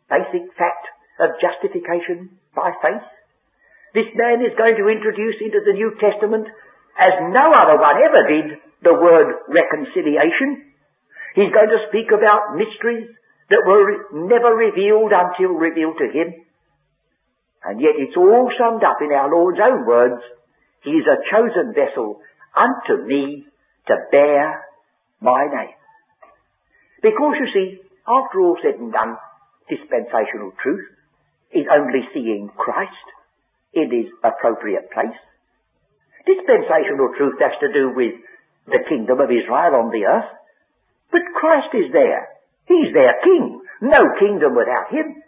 basic 0.07 0.47
fact 0.55 0.85
of 1.19 1.39
justification 1.39 2.39
by 2.55 2.71
faith. 2.81 3.07
This 3.93 4.11
man 4.15 4.43
is 4.43 4.55
going 4.59 4.75
to 4.75 4.91
introduce 4.91 5.39
into 5.39 5.63
the 5.63 5.75
New 5.75 5.95
Testament, 5.99 6.47
as 6.99 7.13
no 7.31 7.51
other 7.51 7.79
one 7.79 7.99
ever 7.99 8.23
did, 8.27 8.47
the 8.83 8.95
word 8.95 9.47
reconciliation. 9.47 10.71
He's 11.35 11.51
going 11.51 11.71
to 11.71 11.87
speak 11.91 12.11
about 12.11 12.55
mysteries 12.55 13.11
that 13.49 13.63
were 13.67 14.27
never 14.27 14.55
revealed 14.55 15.11
until 15.11 15.55
revealed 15.55 15.99
to 15.99 16.09
him. 16.11 16.33
And 17.63 17.81
yet 17.81 17.97
it's 17.97 18.17
all 18.17 18.51
summed 18.57 18.83
up 18.83 18.97
in 19.01 19.11
our 19.11 19.29
Lord's 19.29 19.59
own 19.59 19.85
words. 19.85 20.21
He 20.83 20.91
is 20.91 21.05
a 21.07 21.21
chosen 21.31 21.73
vessel 21.73 22.21
unto 22.55 23.03
me 23.05 23.45
to 23.87 23.95
bear 24.11 24.63
my 25.21 25.45
name. 25.45 25.77
Because 27.01 27.35
you 27.39 27.47
see, 27.53 27.79
after 28.07 28.39
all 28.41 28.57
said 28.61 28.79
and 28.79 28.91
done, 28.91 29.17
dispensational 29.69 30.53
truth 30.61 30.85
is 31.51 31.65
only 31.71 32.07
seeing 32.13 32.49
Christ 32.55 33.07
in 33.73 33.91
his 33.91 34.11
appropriate 34.23 34.91
place. 34.91 35.19
Dispensational 36.25 37.13
truth 37.17 37.37
has 37.39 37.53
to 37.61 37.73
do 37.73 37.93
with 37.95 38.13
the 38.67 38.81
kingdom 38.89 39.19
of 39.19 39.29
Israel 39.29 39.77
on 39.77 39.91
the 39.91 40.05
earth. 40.05 40.31
But 41.11 41.21
Christ 41.37 41.69
is 41.73 41.91
there 41.93 42.35
He's 42.67 42.91
their 42.93 43.13
king. 43.23 43.61
No 43.81 44.01
kingdom 44.19 44.55
without 44.57 44.89
him. 44.89 45.21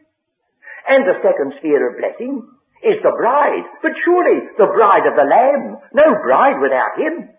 And 0.89 1.06
the 1.06 1.22
second 1.22 1.53
sphere 1.60 1.89
of 1.89 2.01
blessing 2.01 2.41
is 2.82 2.98
the 3.03 3.13
bride. 3.13 3.65
But 3.82 3.94
surely 4.06 4.41
the 4.58 4.72
bride 4.74 5.06
of 5.06 5.15
the 5.15 5.27
Lamb. 5.27 5.77
No 5.94 6.08
bride 6.25 6.58
without 6.62 6.98
him. 6.98 7.29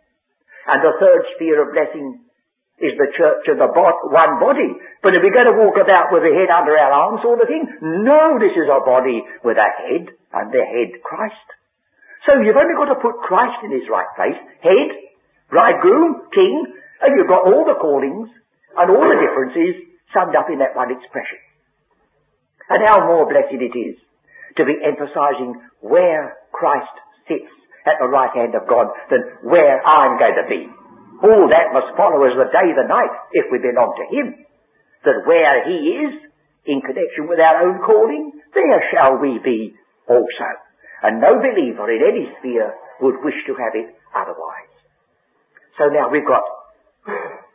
And 0.69 0.81
the 0.85 0.97
third 1.01 1.23
sphere 1.35 1.67
of 1.67 1.75
blessing 1.75 2.21
is 2.79 2.95
the 2.95 3.11
church 3.15 3.45
of 3.51 3.59
the 3.59 3.71
bo- 3.71 4.07
one 4.11 4.39
body. 4.39 4.71
But 5.03 5.15
if 5.15 5.23
we're 5.23 5.35
going 5.35 5.51
to 5.51 5.59
walk 5.59 5.79
about 5.79 6.15
with 6.15 6.23
a 6.23 6.33
head 6.35 6.51
under 6.51 6.79
our 6.79 6.93
arms 6.95 7.23
sort 7.23 7.43
of 7.43 7.51
thing, 7.51 7.67
no, 8.07 8.39
this 8.39 8.55
is 8.55 8.71
a 8.71 8.83
body 8.87 9.23
with 9.43 9.59
a 9.59 9.71
head, 9.83 10.15
and 10.15 10.47
the 10.55 10.63
head 10.63 11.03
Christ. 11.03 11.49
So 12.27 12.39
you've 12.39 12.59
only 12.59 12.79
got 12.79 12.93
to 12.93 13.03
put 13.03 13.25
Christ 13.27 13.65
in 13.65 13.73
his 13.73 13.89
right 13.91 14.09
place. 14.15 14.39
Head, 14.63 14.91
bridegroom, 15.51 16.29
king, 16.31 16.55
and 17.03 17.11
you've 17.17 17.31
got 17.31 17.47
all 17.47 17.65
the 17.65 17.79
callings 17.79 18.29
and 18.77 18.87
all 18.91 19.07
the 19.07 19.19
differences 19.19 19.89
summed 20.13 20.37
up 20.37 20.51
in 20.51 20.59
that 20.59 20.77
one 20.77 20.91
expression. 20.93 21.39
And 22.69 22.85
how 22.85 23.07
more 23.07 23.25
blessed 23.25 23.57
it 23.57 23.75
is 23.75 23.97
to 24.57 24.65
be 24.65 24.77
emphasizing 24.85 25.57
where 25.81 26.37
Christ 26.53 26.93
sits 27.27 27.49
at 27.87 27.97
the 28.01 28.09
right 28.09 28.35
hand 28.35 28.55
of 28.55 28.69
God 28.69 28.93
than 29.09 29.25
where 29.43 29.81
I'm 29.81 30.19
going 30.19 30.37
to 30.37 30.47
be. 30.49 30.78
All 31.23 31.47
that 31.51 31.75
must 31.75 31.97
follow 31.97 32.23
as 32.25 32.37
the 32.39 32.51
day 32.51 32.71
the 32.75 32.87
night 32.87 33.11
if 33.33 33.47
we 33.51 33.59
belong 33.59 33.95
to 33.99 34.07
Him. 34.15 34.27
That 35.05 35.27
where 35.27 35.67
He 35.67 36.07
is, 36.07 36.13
in 36.67 36.81
connection 36.81 37.27
with 37.27 37.41
our 37.41 37.67
own 37.67 37.81
calling, 37.83 38.33
there 38.55 38.83
shall 38.93 39.19
we 39.19 39.39
be 39.43 39.75
also. 40.09 40.51
And 41.03 41.21
no 41.21 41.39
believer 41.39 41.91
in 41.91 42.03
any 42.03 42.27
sphere 42.39 42.75
would 43.01 43.23
wish 43.25 43.39
to 43.47 43.55
have 43.55 43.75
it 43.75 43.95
otherwise. 44.15 44.75
So 45.79 45.89
now 45.89 46.11
we've 46.11 46.27
got, 46.27 46.43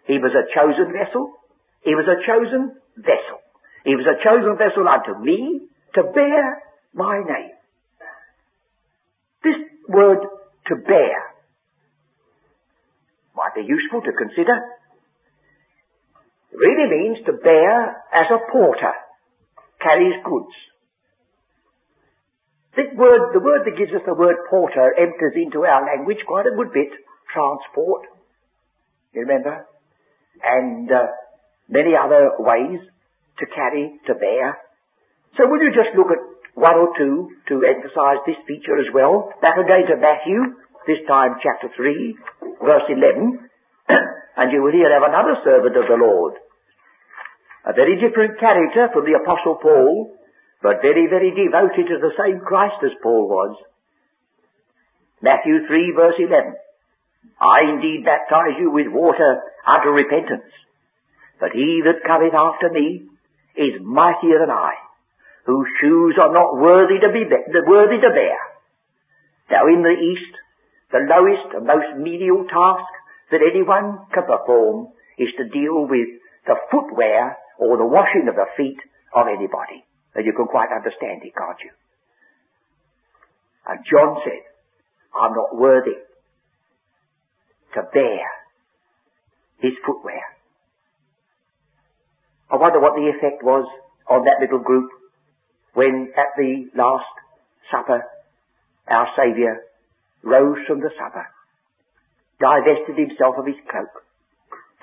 He 0.07 0.17
was 0.19 0.31
a 0.31 0.47
chosen 0.55 0.91
vessel, 0.91 1.43
he 1.83 1.95
was 1.95 2.07
a 2.07 2.19
chosen 2.25 2.75
vessel. 2.95 3.39
He 3.83 3.95
was 3.95 4.07
a 4.07 4.23
chosen 4.23 4.55
vessel 4.57 4.87
unto 4.87 5.19
me 5.19 5.67
to 5.95 6.03
bear 6.15 6.63
my 6.93 7.19
name. 7.19 7.51
This 9.43 9.55
word 9.89 10.19
to 10.67 10.75
bear 10.75 11.32
might 13.53 13.61
be 13.61 13.67
useful 13.67 14.01
to 14.01 14.11
consider. 14.11 14.59
Really 16.53 16.89
means 16.89 17.25
to 17.25 17.33
bear 17.33 17.89
as 18.13 18.27
a 18.29 18.51
porter 18.51 18.93
carries 19.81 20.23
goods. 20.23 20.53
The 22.75 22.83
word, 22.95 23.33
the 23.33 23.39
word 23.39 23.61
that 23.65 23.77
gives 23.77 23.91
us 23.93 24.01
the 24.05 24.13
word 24.13 24.37
porter 24.49 24.93
enters 24.97 25.33
into 25.35 25.65
our 25.65 25.85
language 25.85 26.17
quite 26.27 26.45
a 26.45 26.55
good 26.55 26.73
bit. 26.73 26.89
Transport. 27.33 28.05
You 29.13 29.21
remember? 29.21 29.65
And 30.43 30.89
uh, 30.89 31.07
many 31.69 31.93
other 31.97 32.31
ways 32.39 32.79
to 33.39 33.45
carry, 33.45 33.99
to 34.07 34.13
bear. 34.13 34.57
So 35.37 35.49
will 35.49 35.61
you 35.61 35.73
just 35.73 35.97
look 35.97 36.09
at 36.13 36.21
one 36.53 36.77
or 36.77 36.93
two 36.97 37.29
to 37.49 37.65
emphasize 37.65 38.21
this 38.25 38.37
feature 38.47 38.77
as 38.77 38.93
well? 38.93 39.33
Back 39.41 39.57
again 39.57 39.89
to 39.89 39.97
Matthew, 39.97 40.57
this 40.85 41.01
time 41.07 41.37
chapter 41.41 41.69
3, 41.75 42.15
verse 42.63 42.87
11, 42.89 43.39
and 44.39 44.51
you 44.51 44.63
will 44.63 44.71
here 44.71 44.91
have 44.91 45.05
another 45.05 45.37
servant 45.43 45.77
of 45.77 45.87
the 45.87 45.99
Lord. 45.99 46.33
A 47.65 47.73
very 47.73 47.95
different 47.99 48.39
character 48.39 48.89
from 48.91 49.05
the 49.05 49.19
Apostle 49.19 49.59
Paul, 49.61 50.15
but 50.61 50.81
very, 50.81 51.07
very 51.07 51.31
devoted 51.31 51.87
to 51.87 51.97
the 51.99 52.15
same 52.19 52.39
Christ 52.39 52.79
as 52.83 52.95
Paul 53.03 53.27
was. 53.27 53.55
Matthew 55.21 55.67
3 55.67 55.93
verse 55.95 56.19
11. 56.19 56.55
I 57.39 57.71
indeed 57.71 58.03
baptize 58.03 58.59
you 58.59 58.71
with 58.71 58.87
water 58.91 59.39
unto 59.65 59.89
repentance. 59.89 60.51
But 61.39 61.51
he 61.51 61.81
that 61.83 62.03
cometh 62.07 62.35
after 62.35 62.69
me 62.71 63.07
is 63.55 63.79
mightier 63.81 64.39
than 64.39 64.51
I, 64.51 64.75
whose 65.45 65.67
shoes 65.79 66.15
are 66.19 66.33
not 66.33 66.55
worthy 66.55 66.99
to 66.99 67.09
be, 67.11 67.23
worthy 67.67 67.99
to 67.99 68.11
bear. 68.11 68.39
Now 69.51 69.67
in 69.67 69.83
the 69.83 69.95
East, 69.95 70.32
the 70.93 71.01
lowest 71.09 71.49
and 71.57 71.65
most 71.65 71.97
menial 71.97 72.45
task 72.45 72.91
that 73.33 73.41
anyone 73.41 74.05
can 74.13 74.29
perform 74.29 74.93
is 75.17 75.33
to 75.41 75.49
deal 75.49 75.89
with 75.89 76.21
the 76.45 76.55
footwear 76.69 77.35
or 77.57 77.77
the 77.77 77.85
washing 77.85 78.29
of 78.29 78.35
the 78.35 78.45
feet 78.55 78.77
of 79.17 79.25
anybody. 79.25 79.81
And 80.13 80.25
you 80.25 80.33
can 80.37 80.45
quite 80.45 80.69
understand 80.69 81.25
it, 81.25 81.33
can't 81.33 81.57
you? 81.65 81.73
And 83.65 83.79
John 83.89 84.21
said, 84.23 84.45
I'm 85.17 85.33
not 85.33 85.57
worthy 85.57 85.97
to 87.73 87.81
bear 87.91 88.25
his 89.59 89.73
footwear. 89.85 90.21
I 92.51 92.57
wonder 92.57 92.79
what 92.79 92.93
the 92.93 93.09
effect 93.09 93.41
was 93.41 93.65
on 94.07 94.25
that 94.25 94.37
little 94.41 94.59
group 94.59 94.91
when 95.73 96.13
at 96.15 96.37
the 96.37 96.69
last 96.77 97.09
supper 97.71 98.03
our 98.87 99.07
Saviour 99.17 99.63
rose 100.23 100.57
from 100.67 100.79
the 100.79 100.89
supper, 100.97 101.27
divested 102.39 102.97
himself 102.97 103.35
of 103.37 103.45
his 103.45 103.59
cloak, 103.69 104.03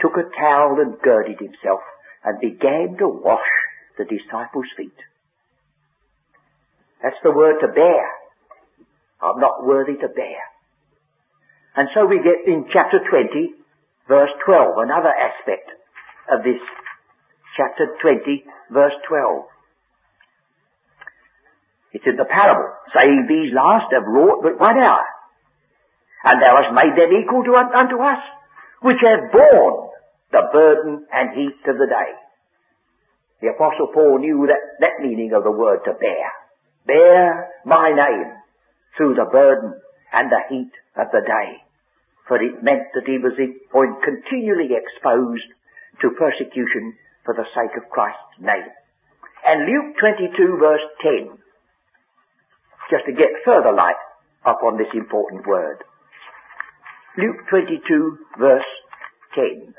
took 0.00 0.16
a 0.16 0.28
towel 0.36 0.80
and 0.80 1.00
girded 1.00 1.40
himself, 1.40 1.80
and 2.24 2.40
began 2.40 2.96
to 2.98 3.08
wash 3.08 3.48
the 3.98 4.04
disciples' 4.04 4.68
feet. 4.76 4.96
That's 7.02 7.16
the 7.24 7.32
word 7.32 7.60
to 7.60 7.68
bear. 7.68 8.04
I'm 9.22 9.40
not 9.40 9.64
worthy 9.64 9.96
to 9.96 10.08
bear. 10.08 10.40
And 11.76 11.88
so 11.94 12.06
we 12.06 12.18
get 12.18 12.46
in 12.46 12.66
chapter 12.72 12.98
20, 12.98 13.54
verse 14.08 14.30
12, 14.44 14.74
another 14.78 15.12
aspect 15.12 15.70
of 16.32 16.44
this 16.44 16.60
chapter 17.56 17.96
20, 18.02 18.44
verse 18.70 18.92
12. 19.08 19.44
It's 21.92 22.06
in 22.06 22.16
the 22.16 22.24
parable, 22.24 22.70
saying 22.94 23.26
these 23.28 23.52
last 23.52 23.92
have 23.92 24.06
wrought 24.06 24.42
but 24.42 24.58
one 24.60 24.78
hour. 24.78 25.06
And 26.24 26.42
thou 26.42 26.60
hast 26.60 26.76
made 26.76 26.94
them 26.96 27.12
equal 27.16 27.44
to, 27.44 27.56
unto 27.56 27.96
us, 28.02 28.22
which 28.82 29.00
have 29.00 29.32
borne 29.32 29.90
the 30.32 30.44
burden 30.52 31.06
and 31.12 31.36
heat 31.36 31.60
of 31.66 31.76
the 31.76 31.88
day. 31.88 32.10
The 33.40 33.56
apostle 33.56 33.88
Paul 33.92 34.18
knew 34.20 34.46
that, 34.46 34.60
that 34.80 35.00
meaning 35.00 35.32
of 35.32 35.44
the 35.44 35.50
word 35.50 35.80
to 35.84 35.92
bear. 35.94 36.28
Bear 36.86 37.48
my 37.64 37.88
name 37.88 38.36
through 38.96 39.14
the 39.14 39.28
burden 39.30 39.80
and 40.12 40.30
the 40.30 40.44
heat 40.48 40.72
of 40.96 41.08
the 41.12 41.24
day. 41.24 41.64
For 42.28 42.36
it 42.36 42.62
meant 42.62 42.92
that 42.94 43.08
he 43.08 43.18
was 43.18 43.34
in 43.38 43.58
continually 43.72 44.76
exposed 44.76 45.48
to 46.02 46.16
persecution 46.16 46.94
for 47.24 47.34
the 47.34 47.48
sake 47.54 47.76
of 47.76 47.90
Christ's 47.90 48.38
name. 48.40 48.70
And 49.44 49.66
Luke 49.66 49.96
22 49.98 50.58
verse 50.60 50.84
10, 51.02 51.38
just 52.90 53.06
to 53.06 53.12
get 53.12 53.44
further 53.44 53.72
light 53.72 53.98
upon 54.44 54.76
this 54.76 54.92
important 54.94 55.46
word. 55.46 55.82
Luke 57.18 57.42
22 57.50 58.18
verse 58.38 58.70
10. 59.34 59.74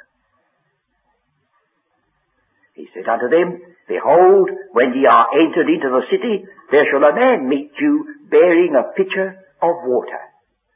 He 2.76 2.88
said 2.94 3.08
unto 3.08 3.30
them, 3.30 3.62
Behold, 3.88 4.50
when 4.74 4.94
ye 4.94 5.06
are 5.06 5.28
entered 5.32 5.70
into 5.72 5.88
the 5.88 6.04
city, 6.12 6.44
there 6.72 6.86
shall 6.92 7.04
a 7.04 7.16
man 7.16 7.48
meet 7.48 7.72
you 7.80 8.06
bearing 8.30 8.76
a 8.76 8.92
pitcher 8.96 9.40
of 9.62 9.76
water, 9.86 10.20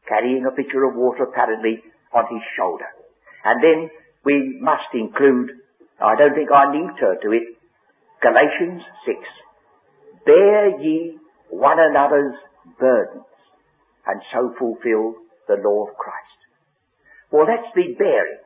carrying 0.08 0.46
a 0.46 0.56
pitcher 0.56 0.84
of 0.84 0.96
water 0.96 1.24
apparently 1.24 1.84
on 2.14 2.24
his 2.32 2.44
shoulder. 2.56 2.88
And 3.44 3.64
then 3.64 3.90
we 4.24 4.58
must 4.62 4.92
include, 4.94 5.52
I 6.00 6.16
don't 6.16 6.36
think 6.36 6.52
I 6.52 6.72
need 6.72 6.92
to 7.00 7.32
it, 7.32 7.56
Galatians 8.22 8.82
6. 9.06 9.18
Bear 10.26 10.82
ye 10.82 11.18
one 11.50 11.78
another's 11.80 12.36
burdens, 12.80 13.26
and 14.08 14.22
so 14.34 14.54
fulfill 14.58 15.16
the 15.48 15.62
law 15.64 15.88
of 15.88 15.96
Christ. 15.96 16.25
Well, 17.36 17.52
that's 17.52 17.68
the 17.76 17.92
bearing. 18.00 18.40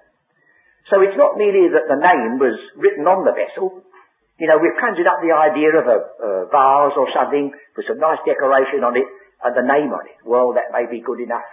So 0.89 1.05
it's 1.05 1.13
not 1.13 1.37
merely 1.37 1.69
that 1.69 1.85
the 1.85 2.01
name 2.01 2.41
was 2.41 2.57
written 2.73 3.05
on 3.05 3.21
the 3.21 3.37
vessel. 3.37 3.85
You 4.41 4.49
know, 4.49 4.57
we've 4.57 4.81
conjured 4.81 5.05
up 5.05 5.21
the 5.21 5.29
idea 5.29 5.77
of 5.77 5.85
a, 5.85 5.99
a 6.01 6.31
vase 6.49 6.97
or 6.97 7.05
something 7.13 7.53
with 7.53 7.85
some 7.85 8.01
nice 8.01 8.17
decoration 8.25 8.81
on 8.81 8.97
it 8.97 9.05
and 9.45 9.53
the 9.53 9.61
name 9.61 9.93
on 9.93 10.09
it. 10.09 10.17
Well, 10.25 10.57
that 10.57 10.73
may 10.73 10.89
be 10.89 11.05
good 11.05 11.21
enough. 11.21 11.45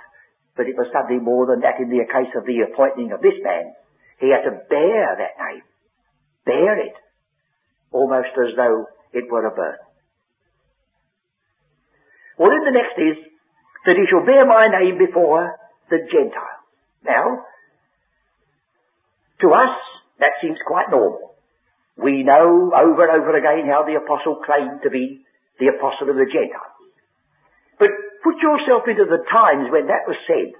But 0.56 0.72
it 0.72 0.80
was 0.80 0.88
something 0.96 1.20
more 1.20 1.44
than 1.44 1.60
that 1.60 1.76
in 1.76 1.92
the 1.92 2.08
case 2.08 2.32
of 2.32 2.48
the 2.48 2.64
appointing 2.64 3.12
of 3.12 3.20
this 3.20 3.36
man. 3.44 3.76
He 4.16 4.32
had 4.32 4.48
to 4.48 4.56
bear 4.72 5.20
that 5.20 5.36
name. 5.36 5.64
Bear 6.48 6.80
it. 6.80 6.96
Almost 7.92 8.32
as 8.32 8.56
though 8.56 8.88
it 9.12 9.28
were 9.28 9.44
a 9.44 9.52
burden. 9.52 9.84
Well, 12.40 12.48
then 12.48 12.64
the 12.64 12.80
next 12.80 12.96
is 12.96 13.20
that 13.84 14.00
he 14.00 14.08
shall 14.08 14.24
bear 14.24 14.48
my 14.48 14.72
name 14.72 14.96
before 14.96 15.52
the 15.92 16.00
Gentiles. 16.08 16.55
Now, 17.04 17.44
to 19.40 19.46
us, 19.52 19.74
that 20.18 20.40
seems 20.40 20.56
quite 20.66 20.90
normal. 20.90 21.34
We 21.96 22.24
know 22.24 22.72
over 22.72 23.08
and 23.08 23.22
over 23.22 23.36
again 23.36 23.68
how 23.68 23.84
the 23.84 23.96
apostle 23.96 24.40
claimed 24.44 24.80
to 24.84 24.90
be 24.90 25.24
the 25.60 25.72
apostle 25.72 26.10
of 26.12 26.16
the 26.16 26.28
Gentiles. 26.28 26.76
But 27.78 27.88
put 28.24 28.36
yourself 28.40 28.84
into 28.88 29.04
the 29.04 29.24
times 29.28 29.72
when 29.72 29.88
that 29.88 30.08
was 30.08 30.16
said. 30.28 30.56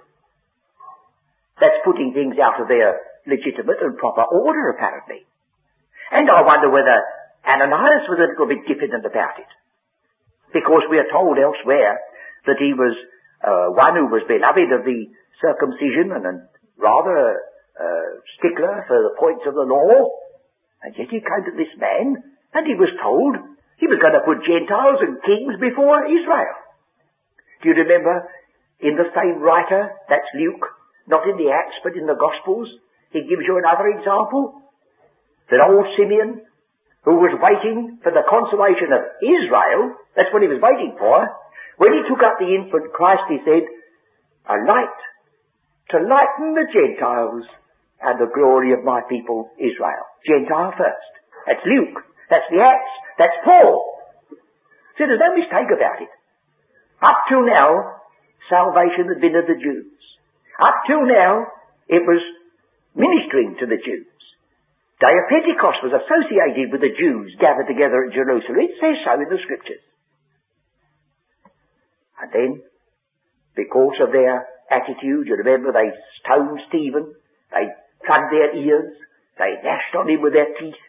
That's 1.61 1.85
putting 1.85 2.12
things 2.12 2.37
out 2.37 2.61
of 2.61 2.68
their 2.68 3.01
legitimate 3.25 3.81
and 3.81 3.96
proper 3.96 4.25
order, 4.29 4.70
apparently. 4.70 5.25
And 6.12 6.29
I 6.29 6.44
wonder 6.44 6.68
whether 6.68 7.01
Ananias 7.44 8.09
was 8.09 8.20
a 8.20 8.29
little 8.33 8.49
bit 8.49 8.68
diffident 8.68 9.05
about 9.05 9.40
it. 9.40 9.51
Because 10.53 10.85
we 10.88 11.01
are 11.01 11.11
told 11.11 11.37
elsewhere 11.37 12.01
that 12.46 12.61
he 12.61 12.72
was 12.72 12.94
uh, 13.42 13.72
one 13.72 13.96
who 13.96 14.07
was 14.09 14.25
beloved 14.29 14.70
of 14.72 14.85
the 14.85 15.11
circumcision 15.40 16.12
and 16.12 16.49
rather 16.79 17.40
uh, 17.77 18.07
stickler 18.38 18.85
for 18.88 18.99
the 19.05 19.14
points 19.20 19.44
of 19.46 19.55
the 19.55 19.66
law, 19.66 20.11
and 20.83 20.94
yet 20.96 21.09
he 21.11 21.20
came 21.20 21.44
to 21.44 21.55
this 21.57 21.72
man, 21.77 22.20
and 22.55 22.62
he 22.64 22.77
was 22.77 22.92
told 23.03 23.37
he 23.77 23.88
was 23.88 24.01
going 24.01 24.16
to 24.16 24.25
put 24.25 24.44
Gentiles 24.44 25.01
and 25.05 25.20
kings 25.20 25.61
before 25.61 26.09
Israel. 26.09 26.57
Do 27.61 27.72
you 27.72 27.77
remember 27.77 28.29
in 28.81 28.96
the 28.96 29.09
same 29.12 29.40
writer, 29.40 29.92
that's 30.09 30.29
Luke, 30.37 30.64
not 31.09 31.25
in 31.29 31.37
the 31.37 31.53
Acts 31.53 31.81
but 31.85 31.96
in 31.96 32.09
the 32.09 32.16
Gospels, 32.16 32.68
he 33.12 33.25
gives 33.25 33.44
you 33.44 33.57
another 33.57 33.88
example, 33.92 34.61
that 35.49 35.64
old 35.64 35.87
Simeon, 35.96 36.44
who 37.05 37.22
was 37.22 37.33
waiting 37.38 38.03
for 38.03 38.11
the 38.11 38.27
consolation 38.27 38.90
of 38.92 39.03
Israel, 39.22 39.94
that's 40.16 40.33
what 40.35 40.42
he 40.42 40.51
was 40.51 40.61
waiting 40.61 40.96
for, 40.99 41.29
when 41.79 41.92
he 41.92 42.03
took 42.09 42.20
up 42.25 42.40
the 42.40 42.51
infant 42.51 42.92
Christ, 42.92 43.25
he 43.29 43.38
said, 43.44 43.64
a 44.49 44.57
light 44.64 44.99
to 45.90 45.96
lighten 46.03 46.55
the 46.55 46.66
Gentiles 46.72 47.46
and 48.03 48.18
the 48.18 48.31
glory 48.35 48.72
of 48.72 48.85
my 48.85 49.01
people 49.09 49.51
Israel. 49.59 50.05
Gentile 50.27 50.75
first. 50.77 51.12
That's 51.46 51.62
Luke. 51.64 52.03
That's 52.29 52.46
the 52.51 52.59
Acts. 52.59 52.94
That's 53.18 53.38
Paul. 53.44 53.96
See, 54.99 55.07
there's 55.07 55.22
no 55.22 55.37
mistake 55.38 55.70
about 55.70 56.03
it. 56.03 56.11
Up 57.03 57.29
till 57.29 57.46
now, 57.46 58.03
salvation 58.51 59.07
had 59.12 59.20
been 59.20 59.37
of 59.37 59.46
the 59.46 59.61
Jews. 59.61 60.01
Up 60.59 60.75
till 60.88 61.07
now, 61.07 61.46
it 61.87 62.03
was 62.03 62.22
ministering 62.96 63.57
to 63.61 63.66
the 63.66 63.79
Jews. 63.79 64.16
Day 64.99 65.12
of 65.12 65.29
Pentecost 65.29 65.85
was 65.85 65.92
associated 65.92 66.72
with 66.72 66.81
the 66.81 66.96
Jews 66.96 67.37
gathered 67.37 67.68
together 67.68 68.09
at 68.09 68.16
Jerusalem. 68.16 68.64
It 68.64 68.81
says 68.81 68.96
so 69.05 69.12
in 69.20 69.29
the 69.29 69.38
scriptures. 69.44 69.85
And 72.16 72.33
then, 72.33 72.51
because 73.55 74.01
of 74.01 74.11
their 74.11 74.49
attitude, 74.70 75.26
you 75.26 75.37
remember 75.37 75.72
they 75.72 75.90
stoned 76.22 76.61
Stephen, 76.68 77.14
they 77.52 77.66
plugged 78.05 78.33
their 78.33 78.55
ears, 78.57 78.94
they 79.38 79.61
gnashed 79.62 79.94
on 79.94 80.09
him 80.09 80.22
with 80.22 80.33
their 80.33 80.52
teeth, 80.59 80.81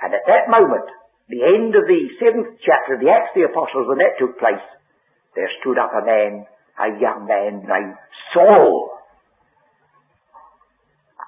and 0.00 0.14
at 0.16 0.24
that 0.26 0.48
moment, 0.48 0.88
the 1.28 1.44
end 1.44 1.76
of 1.76 1.84
the 1.84 2.02
seventh 2.18 2.58
chapter 2.64 2.96
of 2.96 3.00
the 3.04 3.12
Acts 3.12 3.36
of 3.36 3.44
the 3.44 3.48
Apostles, 3.52 3.86
when 3.86 4.00
that 4.00 4.16
took 4.18 4.40
place, 4.40 4.64
there 5.36 5.50
stood 5.60 5.78
up 5.78 5.92
a 5.92 6.02
man, 6.02 6.48
a 6.80 6.88
young 6.98 7.28
man 7.28 7.62
named 7.68 7.94
Saul. 8.32 8.96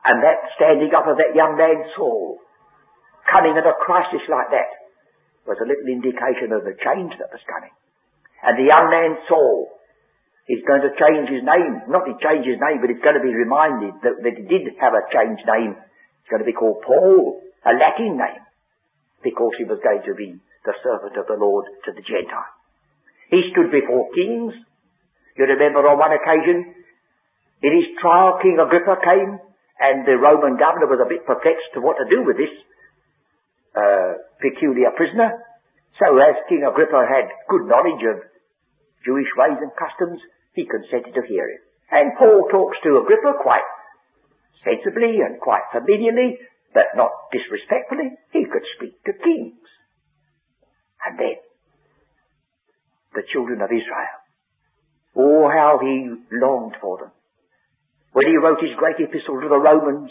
And 0.02 0.24
that 0.24 0.50
standing 0.58 0.90
up 0.90 1.06
of 1.06 1.20
that 1.20 1.36
young 1.36 1.54
man 1.54 1.86
Saul, 1.94 2.40
coming 3.30 3.54
at 3.54 3.68
a 3.68 3.78
crisis 3.78 4.24
like 4.26 4.50
that, 4.50 4.72
was 5.46 5.60
a 5.62 5.68
little 5.68 5.86
indication 5.86 6.50
of 6.50 6.64
the 6.64 6.74
change 6.74 7.14
that 7.20 7.30
was 7.30 7.44
coming. 7.46 7.70
And 8.42 8.58
the 8.58 8.66
young 8.66 8.90
man 8.90 9.20
Saul 9.28 9.70
He's 10.46 10.64
going 10.66 10.83
to 10.83 10.92
change 10.98 11.31
his 11.31 11.46
name. 11.46 11.87
Not 11.87 12.02
to 12.05 12.18
change 12.18 12.42
his 12.42 12.59
name, 12.59 12.83
but 12.83 12.90
he's 12.90 13.02
going 13.02 13.14
to 13.14 13.22
be 13.22 13.31
reminded 13.31 13.94
that, 14.02 14.18
that 14.26 14.35
he 14.35 14.44
did 14.46 14.74
have 14.83 14.94
a 14.94 15.07
changed 15.14 15.46
name. 15.46 15.78
It's 15.78 16.31
going 16.31 16.42
to 16.42 16.48
be 16.48 16.57
called 16.57 16.83
Paul, 16.83 17.42
a 17.62 17.72
Latin 17.78 18.18
name, 18.18 18.42
because 19.22 19.55
he 19.59 19.64
was 19.64 19.78
going 19.83 20.02
to 20.02 20.14
be 20.18 20.35
the 20.66 20.74
servant 20.83 21.14
of 21.14 21.26
the 21.31 21.38
Lord 21.38 21.66
to 21.87 21.90
the 21.94 22.02
Gentiles. 22.02 22.55
He 23.31 23.55
stood 23.55 23.70
before 23.70 24.11
kings. 24.14 24.55
You 25.38 25.46
remember 25.46 25.87
on 25.87 25.98
one 25.98 26.12
occasion, 26.12 26.74
in 27.62 27.72
his 27.78 27.94
trial, 28.02 28.42
King 28.42 28.59
Agrippa 28.59 28.98
came, 28.98 29.38
and 29.78 30.07
the 30.07 30.18
Roman 30.18 30.59
governor 30.59 30.90
was 30.90 30.98
a 30.98 31.09
bit 31.09 31.22
perplexed 31.26 31.70
to 31.74 31.81
what 31.81 31.96
to 32.02 32.07
do 32.11 32.26
with 32.26 32.37
this 32.37 32.55
uh, 33.78 34.18
peculiar 34.42 34.90
prisoner. 34.98 35.38
So 36.02 36.18
as 36.18 36.35
King 36.50 36.66
Agrippa 36.66 37.07
had 37.07 37.31
good 37.48 37.66
knowledge 37.70 38.02
of 38.11 38.31
Jewish 39.04 39.30
ways 39.36 39.58
and 39.60 39.72
customs, 39.74 40.20
he 40.54 40.66
consented 40.66 41.14
to 41.14 41.26
hear 41.26 41.48
it. 41.48 41.62
And 41.90 42.16
Paul 42.18 42.48
talks 42.50 42.78
to 42.82 43.02
Agrippa 43.02 43.42
quite 43.42 43.66
sensibly 44.64 45.20
and 45.20 45.40
quite 45.40 45.66
familiarly, 45.72 46.38
but 46.72 46.96
not 46.96 47.10
disrespectfully. 47.32 48.16
He 48.32 48.46
could 48.46 48.64
speak 48.76 49.02
to 49.04 49.12
kings. 49.12 49.68
And 51.04 51.18
then, 51.18 51.38
the 53.14 53.26
children 53.32 53.60
of 53.60 53.68
Israel 53.68 54.22
Oh, 55.14 55.48
how 55.52 55.78
he 55.82 56.08
longed 56.32 56.76
for 56.80 56.96
them. 56.96 57.12
When 58.12 58.26
he 58.26 58.36
wrote 58.36 58.60
his 58.60 58.76
great 58.76 58.96
epistle 58.96 59.40
to 59.40 59.48
the 59.48 59.60
Romans, 59.60 60.10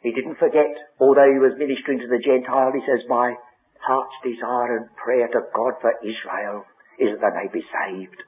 he 0.00 0.12
didn't 0.12 0.38
forget, 0.38 0.72
although 1.00 1.28
he 1.28 1.40
was 1.40 1.56
ministering 1.58 2.00
to 2.00 2.08
the 2.08 2.24
Gentile, 2.24 2.72
he 2.72 2.80
says, 2.84 3.04
my 3.08 3.34
heart's 3.80 4.16
desire 4.24 4.76
and 4.78 4.96
prayer 4.96 5.28
to 5.28 5.40
God 5.52 5.74
for 5.80 5.92
Israel 6.00 6.64
is 6.98 7.18
that 7.20 7.34
they 7.34 7.48
be 7.52 7.64
saved. 7.64 8.20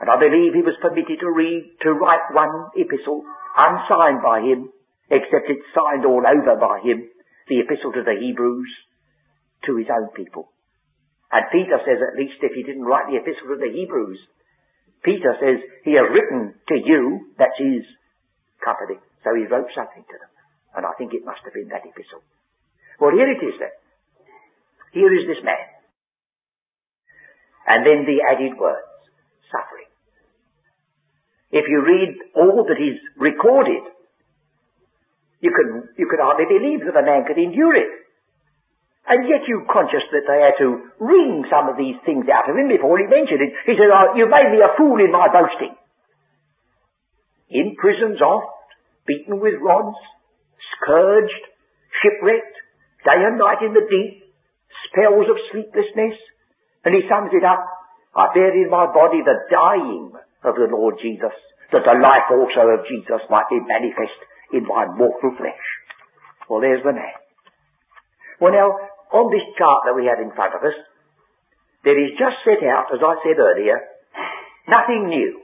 And 0.00 0.08
I 0.08 0.16
believe 0.18 0.54
he 0.54 0.62
was 0.62 0.78
permitted 0.80 1.18
to 1.20 1.30
read, 1.30 1.74
to 1.82 1.90
write 1.90 2.30
one 2.30 2.70
epistle, 2.78 3.26
unsigned 3.56 4.22
by 4.22 4.40
him, 4.46 4.70
except 5.10 5.50
it's 5.50 5.74
signed 5.74 6.06
all 6.06 6.22
over 6.22 6.54
by 6.54 6.78
him, 6.86 7.10
the 7.48 7.60
epistle 7.60 7.92
to 7.92 8.06
the 8.06 8.14
Hebrews, 8.14 8.70
to 9.66 9.76
his 9.76 9.90
own 9.90 10.14
people. 10.14 10.52
And 11.32 11.50
Peter 11.50 11.82
says 11.82 11.98
at 11.98 12.18
least 12.18 12.40
if 12.40 12.54
he 12.54 12.62
didn't 12.62 12.86
write 12.86 13.10
the 13.10 13.18
epistle 13.18 13.52
to 13.52 13.60
the 13.60 13.74
Hebrews, 13.74 14.20
Peter 15.02 15.34
says 15.40 15.58
he 15.84 15.98
has 15.98 16.06
written 16.10 16.54
to 16.68 16.76
you, 16.78 17.34
that's 17.38 17.58
company. 18.64 18.98
So 19.24 19.34
he 19.34 19.46
wrote 19.46 19.70
something 19.74 20.02
to 20.02 20.16
them. 20.18 20.32
And 20.76 20.86
I 20.86 20.92
think 20.98 21.14
it 21.14 21.24
must 21.24 21.42
have 21.44 21.54
been 21.54 21.68
that 21.68 21.86
epistle. 21.86 22.22
Well, 23.00 23.14
here 23.14 23.30
it 23.30 23.42
is 23.42 23.56
then. 23.58 23.74
Here 24.92 25.12
is 25.12 25.26
this 25.26 25.42
man. 25.44 25.77
And 27.68 27.84
then 27.84 28.08
the 28.08 28.24
added 28.24 28.56
words, 28.56 28.88
suffering. 29.52 29.92
If 31.52 31.68
you 31.68 31.84
read 31.84 32.16
all 32.32 32.64
that 32.64 32.80
is 32.80 32.96
recorded, 33.20 33.84
you 35.44 35.52
can, 35.52 35.92
you 36.00 36.08
can 36.08 36.20
hardly 36.20 36.48
believe 36.48 36.80
that 36.88 36.96
a 36.96 37.04
man 37.04 37.28
could 37.28 37.36
endure 37.36 37.76
it. 37.76 37.92
And 39.08 39.24
yet 39.24 39.48
you 39.48 39.64
conscious 39.68 40.04
that 40.12 40.28
they 40.28 40.40
had 40.40 40.56
to 40.60 40.92
wring 41.00 41.44
some 41.48 41.68
of 41.68 41.80
these 41.80 41.96
things 42.04 42.28
out 42.28 42.48
of 42.48 42.56
him 42.56 42.68
before 42.68 43.00
he 43.00 43.08
mentioned 43.08 43.40
it. 43.40 43.52
He 43.64 43.72
said, 43.72 43.88
oh, 43.88 44.12
you 44.16 44.28
made 44.28 44.52
me 44.52 44.60
a 44.60 44.76
fool 44.76 45.00
in 45.00 45.12
my 45.12 45.28
boasting. 45.32 45.72
In 47.48 47.76
prisons 47.80 48.20
oft, 48.20 48.52
beaten 49.08 49.40
with 49.40 49.56
rods, 49.64 49.96
scourged, 50.76 51.44
shipwrecked, 52.04 52.56
day 53.08 53.24
and 53.24 53.40
night 53.40 53.64
in 53.64 53.72
the 53.72 53.88
deep, 53.88 54.28
spells 54.88 55.24
of 55.32 55.40
sleeplessness. 55.52 56.16
And 56.84 56.94
he 56.94 57.02
sums 57.08 57.30
it 57.34 57.44
up, 57.44 57.64
I 58.14 58.32
bear 58.34 58.54
in 58.54 58.70
my 58.70 58.86
body 58.86 59.22
the 59.22 59.46
dying 59.50 60.12
of 60.44 60.54
the 60.54 60.70
Lord 60.70 60.98
Jesus, 61.02 61.34
that 61.72 61.84
the 61.84 61.98
life 61.98 62.28
also 62.30 62.78
of 62.78 62.86
Jesus 62.86 63.22
might 63.28 63.50
be 63.50 63.60
manifest 63.60 64.18
in 64.52 64.64
my 64.64 64.86
mortal 64.86 65.34
flesh. 65.36 65.66
Well, 66.48 66.60
there's 66.60 66.82
the 66.82 66.92
man. 66.92 67.18
Well 68.40 68.52
now, 68.52 68.78
on 69.12 69.32
this 69.34 69.44
chart 69.58 69.84
that 69.84 69.96
we 69.96 70.06
have 70.06 70.22
in 70.22 70.32
front 70.32 70.54
of 70.54 70.62
us, 70.62 70.76
there 71.84 71.98
is 71.98 72.16
just 72.18 72.42
set 72.44 72.62
out, 72.66 72.92
as 72.94 73.00
I 73.02 73.14
said 73.22 73.38
earlier, 73.38 73.80
nothing 74.68 75.08
new. 75.08 75.42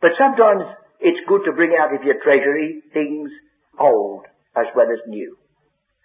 But 0.00 0.18
sometimes 0.18 0.66
it's 1.00 1.26
good 1.28 1.42
to 1.46 1.52
bring 1.52 1.74
out 1.78 1.94
of 1.94 2.02
your 2.02 2.22
treasury 2.22 2.82
things 2.92 3.30
old 3.78 4.26
as 4.56 4.66
well 4.74 4.86
as 4.90 5.02
new. 5.06 5.36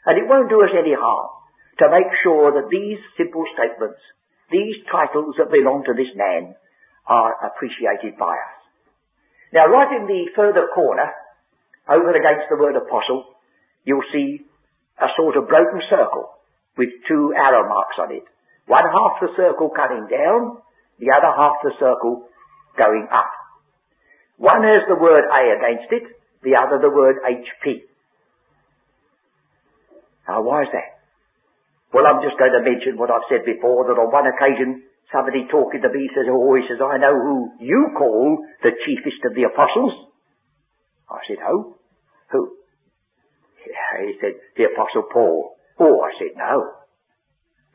And 0.05 0.17
it 0.17 0.27
won't 0.27 0.49
do 0.49 0.63
us 0.63 0.71
any 0.73 0.93
harm 0.93 1.36
to 1.79 1.85
make 1.91 2.09
sure 2.23 2.51
that 2.53 2.69
these 2.69 2.97
simple 3.17 3.45
statements, 3.53 4.01
these 4.51 4.81
titles 4.91 5.35
that 5.37 5.51
belong 5.51 5.83
to 5.85 5.93
this 5.93 6.09
man, 6.15 6.55
are 7.05 7.33
appreciated 7.45 8.17
by 8.17 8.33
us. 8.33 8.57
Now 9.53 9.67
right 9.67 9.95
in 9.95 10.07
the 10.07 10.27
further 10.35 10.67
corner, 10.73 11.07
over 11.87 12.11
against 12.11 12.49
the 12.49 12.57
word 12.57 12.75
apostle, 12.75 13.23
you'll 13.85 14.03
see 14.11 14.43
a 14.99 15.07
sort 15.15 15.37
of 15.37 15.47
broken 15.47 15.81
circle 15.89 16.35
with 16.77 16.89
two 17.07 17.33
arrow 17.35 17.67
marks 17.69 17.95
on 17.99 18.11
it. 18.11 18.23
One 18.67 18.83
half 18.83 19.21
the 19.21 19.31
circle 19.37 19.69
coming 19.69 20.07
down, 20.11 20.57
the 20.99 21.15
other 21.15 21.31
half 21.31 21.63
the 21.63 21.71
circle 21.79 22.27
going 22.77 23.07
up. 23.11 23.31
One 24.37 24.63
has 24.63 24.83
the 24.87 24.99
word 24.99 25.23
A 25.23 25.57
against 25.57 25.91
it, 25.91 26.03
the 26.43 26.55
other 26.55 26.77
the 26.81 26.89
word 26.89 27.17
HP. 27.23 27.83
Now 30.27 30.41
why 30.41 30.63
is 30.63 30.67
that? 30.73 30.96
Well, 31.93 32.05
I'm 32.05 32.19
just 32.19 32.37
going 32.37 32.51
to 32.51 32.63
mention 32.63 32.99
what 32.99 33.11
I've 33.11 33.27
said 33.31 33.47
before, 33.47 33.87
that 33.87 33.99
on 33.99 34.11
one 34.11 34.27
occasion 34.27 34.83
somebody 35.11 35.47
talking 35.47 35.81
to 35.81 35.89
me 35.89 36.09
says, 36.11 36.27
oh, 36.27 36.51
he 36.55 36.67
says, 36.67 36.83
I 36.83 36.99
know 36.99 37.15
who 37.15 37.35
you 37.63 37.95
call 37.95 38.43
the 38.63 38.75
chiefest 38.83 39.23
of 39.23 39.35
the 39.35 39.47
apostles. 39.47 39.93
I 41.07 41.23
said, 41.27 41.39
who? 41.39 41.79
Who? 42.31 42.41
He 43.63 44.13
said, 44.19 44.35
the 44.55 44.67
apostle 44.67 45.07
Paul. 45.11 45.55
Oh, 45.79 46.03
I 46.03 46.11
said 46.19 46.35
no. 46.35 46.75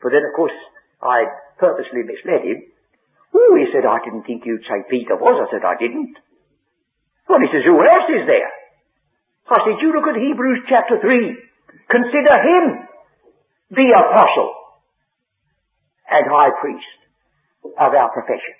But 0.01 0.13
then, 0.13 0.21
of 0.29 0.35
course, 0.35 0.53
I 1.01 1.25
purposely 1.57 2.05
misled 2.05 2.45
him. 2.45 2.69
Oh, 3.33 3.57
he 3.57 3.65
said, 3.73 3.81
I 3.81 3.97
didn't 4.05 4.29
think 4.29 4.45
you'd 4.45 4.67
say 4.69 4.85
Peter 4.89 5.17
was. 5.17 5.33
I 5.33 5.49
said, 5.49 5.65
I 5.65 5.73
didn't. 5.81 6.13
Well, 7.25 7.41
he 7.41 7.49
says, 7.49 7.65
who 7.65 7.81
else 7.81 8.09
is 8.13 8.29
there? 8.29 8.51
I 9.49 9.57
said, 9.65 9.81
you 9.81 9.89
look 9.89 10.05
at 10.05 10.21
Hebrews 10.21 10.69
chapter 10.69 11.01
3. 11.01 11.33
Consider 11.89 12.35
him 12.45 12.65
the 13.69 13.87
apostle 13.93 14.53
and 16.09 16.25
high 16.27 16.51
priest 16.59 16.99
of 17.79 17.93
our 17.93 18.09
profession. 18.11 18.55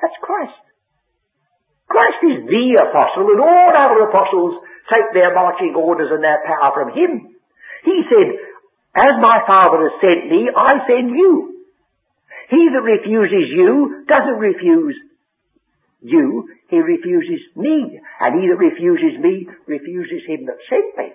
That's 0.00 0.16
Christ. 0.22 0.62
Christ 1.88 2.20
is 2.22 2.38
the 2.46 2.66
apostle 2.84 3.32
and 3.32 3.40
all 3.40 3.70
other 3.74 4.08
apostles 4.08 4.60
take 4.92 5.12
their 5.12 5.34
marching 5.34 5.74
orders 5.76 6.12
and 6.12 6.22
their 6.22 6.40
power 6.44 6.72
from 6.72 6.92
him. 6.92 7.34
He 7.84 7.96
said, 8.08 8.28
as 8.96 9.14
my 9.20 9.44
Father 9.46 9.88
has 9.88 9.96
sent 10.00 10.30
me, 10.30 10.48
I 10.52 10.72
send 10.88 11.10
you. 11.10 11.64
He 12.50 12.62
that 12.72 12.82
refuses 12.82 13.52
you 13.52 14.04
doesn't 14.08 14.40
refuse 14.40 14.96
you, 16.00 16.48
he 16.70 16.78
refuses 16.78 17.40
me. 17.56 18.00
And 18.20 18.40
he 18.40 18.48
that 18.48 18.58
refuses 18.58 19.20
me 19.20 19.48
refuses 19.66 20.22
him 20.26 20.46
that 20.46 20.58
sent 20.68 20.96
me. 20.96 21.12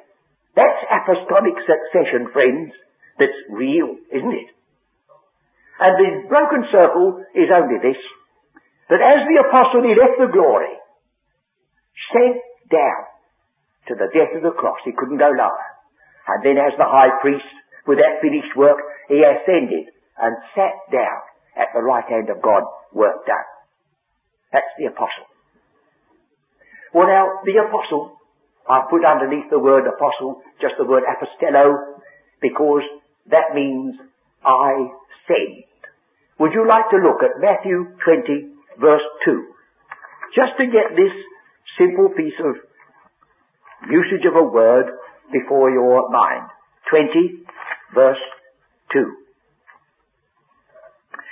That's 0.55 0.81
apostolic 0.85 1.57
succession, 1.65 2.29
friends. 2.31 2.73
That's 3.17 3.39
real, 3.49 3.97
isn't 4.09 4.33
it? 4.33 4.49
And 5.79 5.93
the 5.97 6.29
broken 6.29 6.65
circle 6.69 7.25
is 7.33 7.49
only 7.49 7.81
this, 7.81 7.97
that 8.89 9.01
as 9.01 9.25
the 9.25 9.41
apostle 9.41 9.81
he 9.81 9.97
left 9.97 10.21
the 10.21 10.29
glory, 10.29 10.69
sent 12.13 12.37
down 12.69 13.01
to 13.89 13.93
the 13.97 14.09
death 14.13 14.37
of 14.37 14.43
the 14.45 14.53
cross, 14.53 14.77
he 14.85 14.93
couldn't 14.93 15.17
go 15.17 15.33
lower. 15.33 15.65
And 16.29 16.45
then 16.45 16.57
as 16.61 16.77
the 16.77 16.85
high 16.87 17.19
priest, 17.21 17.49
with 17.87 17.97
that 17.97 18.21
finished 18.21 18.55
work, 18.55 18.77
he 19.09 19.19
ascended 19.25 19.91
and 20.21 20.37
sat 20.55 20.77
down 20.93 21.19
at 21.57 21.73
the 21.73 21.81
right 21.81 22.05
hand 22.07 22.29
of 22.29 22.41
God, 22.41 22.63
work 22.93 23.25
done. 23.25 23.49
That's 24.53 24.71
the 24.77 24.85
apostle. 24.85 25.27
Well 26.93 27.07
now, 27.07 27.41
the 27.43 27.57
apostle, 27.57 28.15
I 28.69 28.87
put 28.89 29.03
underneath 29.05 29.49
the 29.49 29.59
word 29.59 29.83
apostle 29.87 30.41
just 30.61 30.75
the 30.77 30.85
word 30.85 31.03
apostello, 31.03 31.99
because 32.41 32.83
that 33.29 33.53
means 33.53 33.95
I 34.45 34.87
send. 35.27 35.63
Would 36.39 36.53
you 36.53 36.67
like 36.67 36.89
to 36.91 36.97
look 36.97 37.23
at 37.23 37.39
Matthew 37.39 37.95
20 38.03 38.53
verse 38.79 39.03
2? 39.25 39.47
Just 40.35 40.57
to 40.57 40.65
get 40.65 40.95
this 40.95 41.13
simple 41.77 42.09
piece 42.09 42.39
of 42.39 42.55
usage 43.89 44.25
of 44.25 44.35
a 44.35 44.43
word 44.43 44.87
before 45.31 45.69
your 45.69 46.09
mind. 46.09 46.49
20, 46.89 47.45
verse 47.93 48.21
2. 48.93 48.99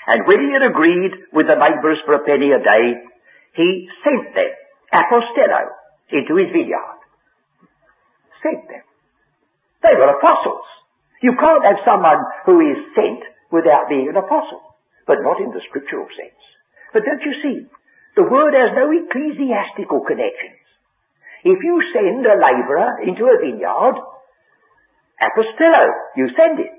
And 0.07 0.25
when 0.25 0.39
he 0.41 0.49
had 0.53 0.65
agreed 0.65 1.11
with 1.33 1.47
the 1.47 1.59
labourers 1.59 1.99
for 2.05 2.15
a 2.15 2.25
penny 2.25 2.51
a 2.51 2.59
day, 2.59 2.85
he 3.53 3.87
sent 4.03 4.33
them, 4.33 4.51
apostello, 4.93 5.69
into 6.11 6.35
his 6.35 6.51
vineyard. 6.51 7.00
Sent 8.43 8.67
them. 8.67 8.85
They 9.81 9.95
were 9.97 10.17
apostles. 10.17 10.65
You 11.21 11.33
can't 11.37 11.65
have 11.65 11.85
someone 11.85 12.21
who 12.45 12.61
is 12.61 12.77
sent 12.97 13.21
without 13.51 13.89
being 13.89 14.09
an 14.09 14.17
apostle, 14.17 14.61
but 15.05 15.21
not 15.21 15.41
in 15.41 15.51
the 15.53 15.61
scriptural 15.69 16.07
sense. 16.17 16.41
But 16.93 17.05
don't 17.05 17.21
you 17.21 17.35
see, 17.41 17.57
the 18.15 18.27
word 18.27 18.53
has 18.53 18.73
no 18.75 18.89
ecclesiastical 18.89 20.01
connections. 20.05 20.61
If 21.43 21.57
you 21.63 21.81
send 21.93 22.25
a 22.25 22.37
labourer 22.37 23.01
into 23.05 23.25
a 23.25 23.37
vineyard, 23.41 23.97
apostello, 25.21 25.85
you 26.17 26.29
send 26.37 26.59
it. 26.59 26.73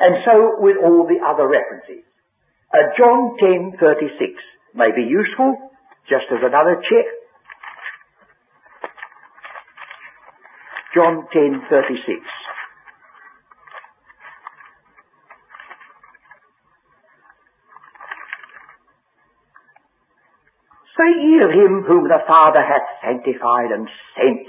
And 0.00 0.16
so 0.24 0.60
with 0.60 0.76
all 0.82 1.08
the 1.08 1.24
other 1.24 1.48
references. 1.48 2.04
John 2.98 3.36
10:36 3.40 4.36
may 4.74 4.92
be 4.92 5.02
useful, 5.02 5.56
just 6.08 6.28
as 6.32 6.42
another 6.42 6.76
check. 6.76 7.06
John 10.96 11.28
10:36. 11.28 12.24
Say 20.96 21.10
ye 21.20 21.42
of 21.44 21.50
him 21.50 21.82
whom 21.82 22.08
the 22.08 22.24
Father 22.26 22.62
hath 22.62 22.88
sanctified 23.04 23.72
and 23.72 23.90
sent 24.16 24.48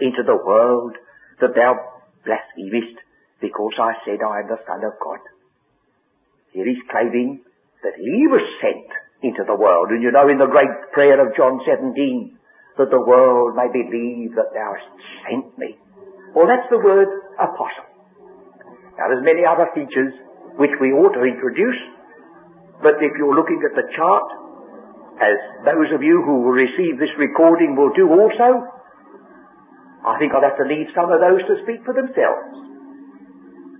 into 0.00 0.22
the 0.22 0.36
world 0.36 0.96
that 1.42 1.54
thou 1.54 1.76
blasphemest 2.24 2.96
because 3.42 3.74
I 3.78 3.92
said 4.06 4.22
I 4.22 4.40
am 4.40 4.48
the 4.48 4.64
Son 4.66 4.82
of 4.84 4.98
God. 5.04 5.20
Here 6.52 6.64
he's 6.64 6.82
claiming 6.90 7.42
that 7.82 7.92
he 7.96 8.26
was 8.26 8.40
sent 8.62 8.88
into 9.20 9.44
the 9.44 9.54
world. 9.54 9.90
And 9.90 10.02
you 10.02 10.12
know 10.12 10.30
in 10.30 10.38
the 10.38 10.46
great 10.46 10.92
prayer 10.94 11.20
of 11.20 11.36
John 11.36 11.60
17, 11.66 12.38
that 12.78 12.90
the 12.90 12.98
world 12.98 13.54
may 13.54 13.70
believe 13.70 14.34
that 14.34 14.50
thou 14.50 14.74
hast 14.74 14.90
sent 15.26 15.58
me. 15.58 15.78
Well, 16.34 16.50
that's 16.50 16.66
the 16.70 16.82
word 16.82 17.06
apostle. 17.38 17.86
Now 18.98 19.10
there's 19.10 19.22
many 19.22 19.46
other 19.46 19.70
features 19.74 20.14
which 20.58 20.74
we 20.80 20.90
ought 20.90 21.14
to 21.14 21.22
introduce, 21.22 21.78
but 22.82 22.98
if 22.98 23.14
you're 23.18 23.34
looking 23.34 23.62
at 23.62 23.74
the 23.74 23.86
chart, 23.94 24.26
as 25.22 25.38
those 25.62 25.94
of 25.94 26.02
you 26.02 26.22
who 26.26 26.42
will 26.42 26.58
receive 26.58 26.98
this 26.98 27.14
recording 27.18 27.78
will 27.78 27.94
do 27.94 28.10
also, 28.10 28.66
I 30.04 30.18
think 30.18 30.34
I'll 30.34 30.42
have 30.42 30.58
to 30.58 30.66
leave 30.66 30.90
some 30.94 31.10
of 31.10 31.22
those 31.22 31.42
to 31.46 31.54
speak 31.62 31.86
for 31.86 31.94
themselves. 31.94 32.50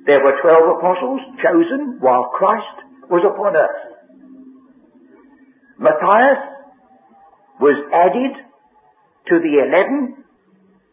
There 0.07 0.23
were 0.23 0.39
twelve 0.43 0.79
apostles 0.79 1.21
chosen 1.43 1.99
while 1.99 2.31
Christ 2.39 3.11
was 3.11 3.25
upon 3.27 3.57
earth. 3.57 3.83
Matthias 5.79 6.43
was 7.61 7.77
added 7.91 8.44
to 9.29 9.35
the 9.41 9.55
eleven 9.65 10.25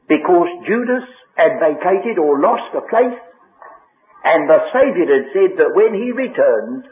because 0.07 0.49
Judas 0.67 1.07
had 1.35 1.59
vacated 1.59 2.19
or 2.19 2.39
lost 2.39 2.71
the 2.73 2.81
place 2.87 3.19
and 4.23 4.49
the 4.49 4.59
Saviour 4.69 5.07
had 5.09 5.27
said 5.33 5.51
that 5.57 5.73
when 5.73 5.93
he 5.97 6.11
returned, 6.11 6.85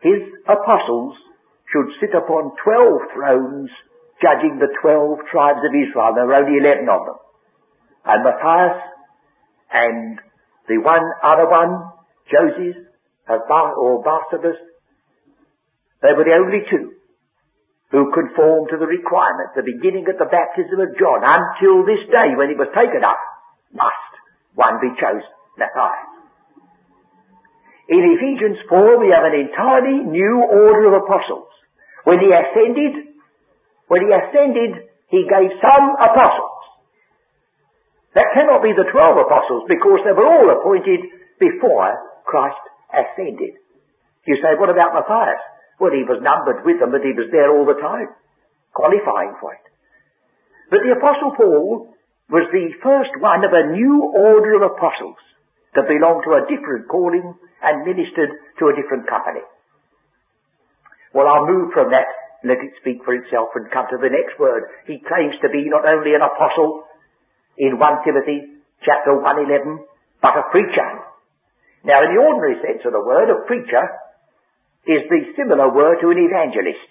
his 0.00 0.22
apostles 0.48 1.14
should 1.68 1.92
sit 2.00 2.16
upon 2.16 2.56
twelve 2.64 3.00
thrones 3.12 3.68
judging 4.22 4.58
the 4.58 4.72
twelve 4.80 5.18
tribes 5.30 5.60
of 5.60 5.76
Israel. 5.76 6.12
There 6.14 6.26
were 6.26 6.40
only 6.40 6.56
eleven 6.56 6.88
of 6.88 7.04
them. 7.04 7.20
And 8.04 8.24
Matthias 8.24 8.80
and 9.72 10.18
the 10.68 10.78
one 10.78 11.04
other 11.22 11.48
one, 11.48 11.92
Joseph 12.32 12.80
or 13.28 14.02
Barsabbas, 14.02 14.56
they 16.02 16.12
were 16.16 16.24
the 16.24 16.38
only 16.40 16.64
two 16.70 16.99
who 17.90 18.14
conformed 18.14 18.70
to 18.70 18.78
the 18.78 18.86
requirement, 18.86 19.50
the 19.58 19.66
beginning 19.66 20.06
at 20.06 20.18
the 20.18 20.30
baptism 20.30 20.78
of 20.78 20.94
John, 20.94 21.26
until 21.26 21.82
this 21.82 22.06
day 22.06 22.38
when 22.38 22.50
he 22.50 22.58
was 22.58 22.70
taken 22.70 23.02
up, 23.02 23.18
must 23.74 24.12
one 24.54 24.78
be 24.78 24.94
chosen, 24.94 25.26
Matthias. 25.58 26.10
In 27.90 28.02
Ephesians 28.14 28.62
4 28.70 29.02
we 29.02 29.10
have 29.10 29.26
an 29.26 29.34
entirely 29.34 30.06
new 30.06 30.46
order 30.46 30.94
of 30.94 31.02
apostles. 31.02 31.50
When 32.06 32.22
he 32.22 32.30
ascended, 32.30 33.18
when 33.90 34.06
he 34.06 34.10
ascended, 34.14 34.86
he 35.10 35.26
gave 35.26 35.50
some 35.58 35.86
apostles. 35.98 36.60
That 38.14 38.30
cannot 38.34 38.62
be 38.62 38.74
the 38.74 38.90
twelve 38.90 39.18
apostles 39.18 39.66
because 39.66 40.02
they 40.06 40.14
were 40.14 40.26
all 40.26 40.50
appointed 40.50 41.02
before 41.38 41.94
Christ 42.26 42.62
ascended. 42.90 43.58
You 44.26 44.36
say, 44.38 44.54
what 44.58 44.70
about 44.70 44.94
Matthias? 44.94 45.42
Well, 45.80 45.96
he 45.96 46.04
was 46.04 46.20
numbered 46.20 46.60
with 46.68 46.76
them, 46.76 46.92
but 46.92 47.00
he 47.00 47.16
was 47.16 47.32
there 47.32 47.48
all 47.48 47.64
the 47.64 47.80
time, 47.80 48.12
qualifying 48.76 49.32
for 49.40 49.56
it. 49.56 49.64
But 50.68 50.84
the 50.84 50.92
apostle 50.92 51.32
Paul 51.34 51.88
was 52.28 52.46
the 52.52 52.68
first 52.84 53.10
one 53.18 53.42
of 53.42 53.56
a 53.56 53.72
new 53.72 54.12
order 54.12 54.60
of 54.60 54.76
apostles 54.76 55.18
that 55.74 55.88
belonged 55.88 56.22
to 56.28 56.36
a 56.36 56.46
different 56.46 56.86
calling 56.86 57.34
and 57.64 57.88
ministered 57.88 58.30
to 58.60 58.68
a 58.68 58.76
different 58.76 59.08
company. 59.08 59.40
Well, 61.16 61.26
I'll 61.26 61.48
move 61.48 61.72
from 61.72 61.90
that, 61.90 62.06
let 62.44 62.60
it 62.60 62.76
speak 62.78 63.02
for 63.02 63.16
itself 63.16 63.50
and 63.56 63.72
come 63.72 63.88
to 63.90 63.98
the 63.98 64.12
next 64.12 64.38
word. 64.38 64.68
He 64.86 65.02
claims 65.02 65.34
to 65.42 65.48
be 65.48 65.66
not 65.66 65.88
only 65.88 66.14
an 66.14 66.22
apostle, 66.22 66.86
in 67.58 67.80
1 67.80 68.04
Timothy 68.04 68.62
chapter 68.84 69.16
1.11, 69.16 69.80
but 70.22 70.38
a 70.38 70.44
preacher. 70.52 70.88
Now 71.84 72.04
in 72.04 72.14
the 72.14 72.20
ordinary 72.20 72.60
sense 72.62 72.84
of 72.84 72.92
the 72.92 73.02
word, 73.02 73.32
a 73.32 73.42
preacher 73.48 73.84
is 74.86 75.02
the 75.08 75.32
similar 75.36 75.72
word 75.72 75.98
to 76.00 76.10
an 76.10 76.18
evangelist. 76.18 76.90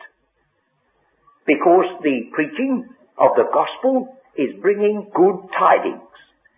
Because 1.46 1.90
the 2.04 2.30
preaching 2.34 2.86
of 3.18 3.32
the 3.36 3.50
gospel 3.52 4.16
is 4.38 4.62
bringing 4.62 5.10
good 5.14 5.38
tidings. 5.58 6.06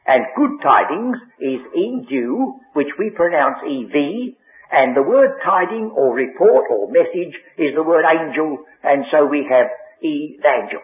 And 0.06 0.26
good 0.36 0.60
tidings 0.62 1.17
is 1.39 1.62
E-U, 1.76 2.60
which 2.74 2.89
we 3.00 3.12
pronounce 3.12 3.63
EV, 3.63 4.36
and 4.72 4.96
the 4.96 5.04
word 5.04 5.39
tiding 5.44 5.91
or 5.96 6.15
report 6.15 6.65
or 6.72 6.91
message 6.91 7.36
is 7.58 7.76
the 7.76 7.84
word 7.84 8.06
angel, 8.08 8.63
and 8.84 9.06
so 9.12 9.26
we 9.26 9.46
have 9.50 9.67
evangel. 10.04 10.80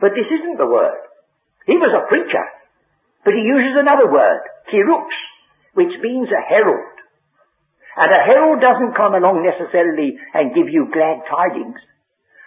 But 0.00 0.12
this 0.12 0.28
isn't 0.28 0.58
the 0.58 0.68
word. 0.68 1.00
He 1.66 1.76
was 1.76 1.92
a 1.92 2.08
preacher. 2.08 2.44
But 3.24 3.34
he 3.34 3.40
uses 3.40 3.76
another 3.76 4.10
word, 4.10 4.40
kirux, 4.72 5.08
which 5.74 5.92
means 6.00 6.28
a 6.28 6.44
herald. 6.48 6.89
And 7.96 8.10
a 8.10 8.22
herald 8.22 8.62
doesn't 8.62 8.94
come 8.94 9.14
along 9.14 9.42
necessarily 9.42 10.14
and 10.34 10.54
give 10.54 10.70
you 10.70 10.90
glad 10.92 11.26
tidings. 11.26 11.78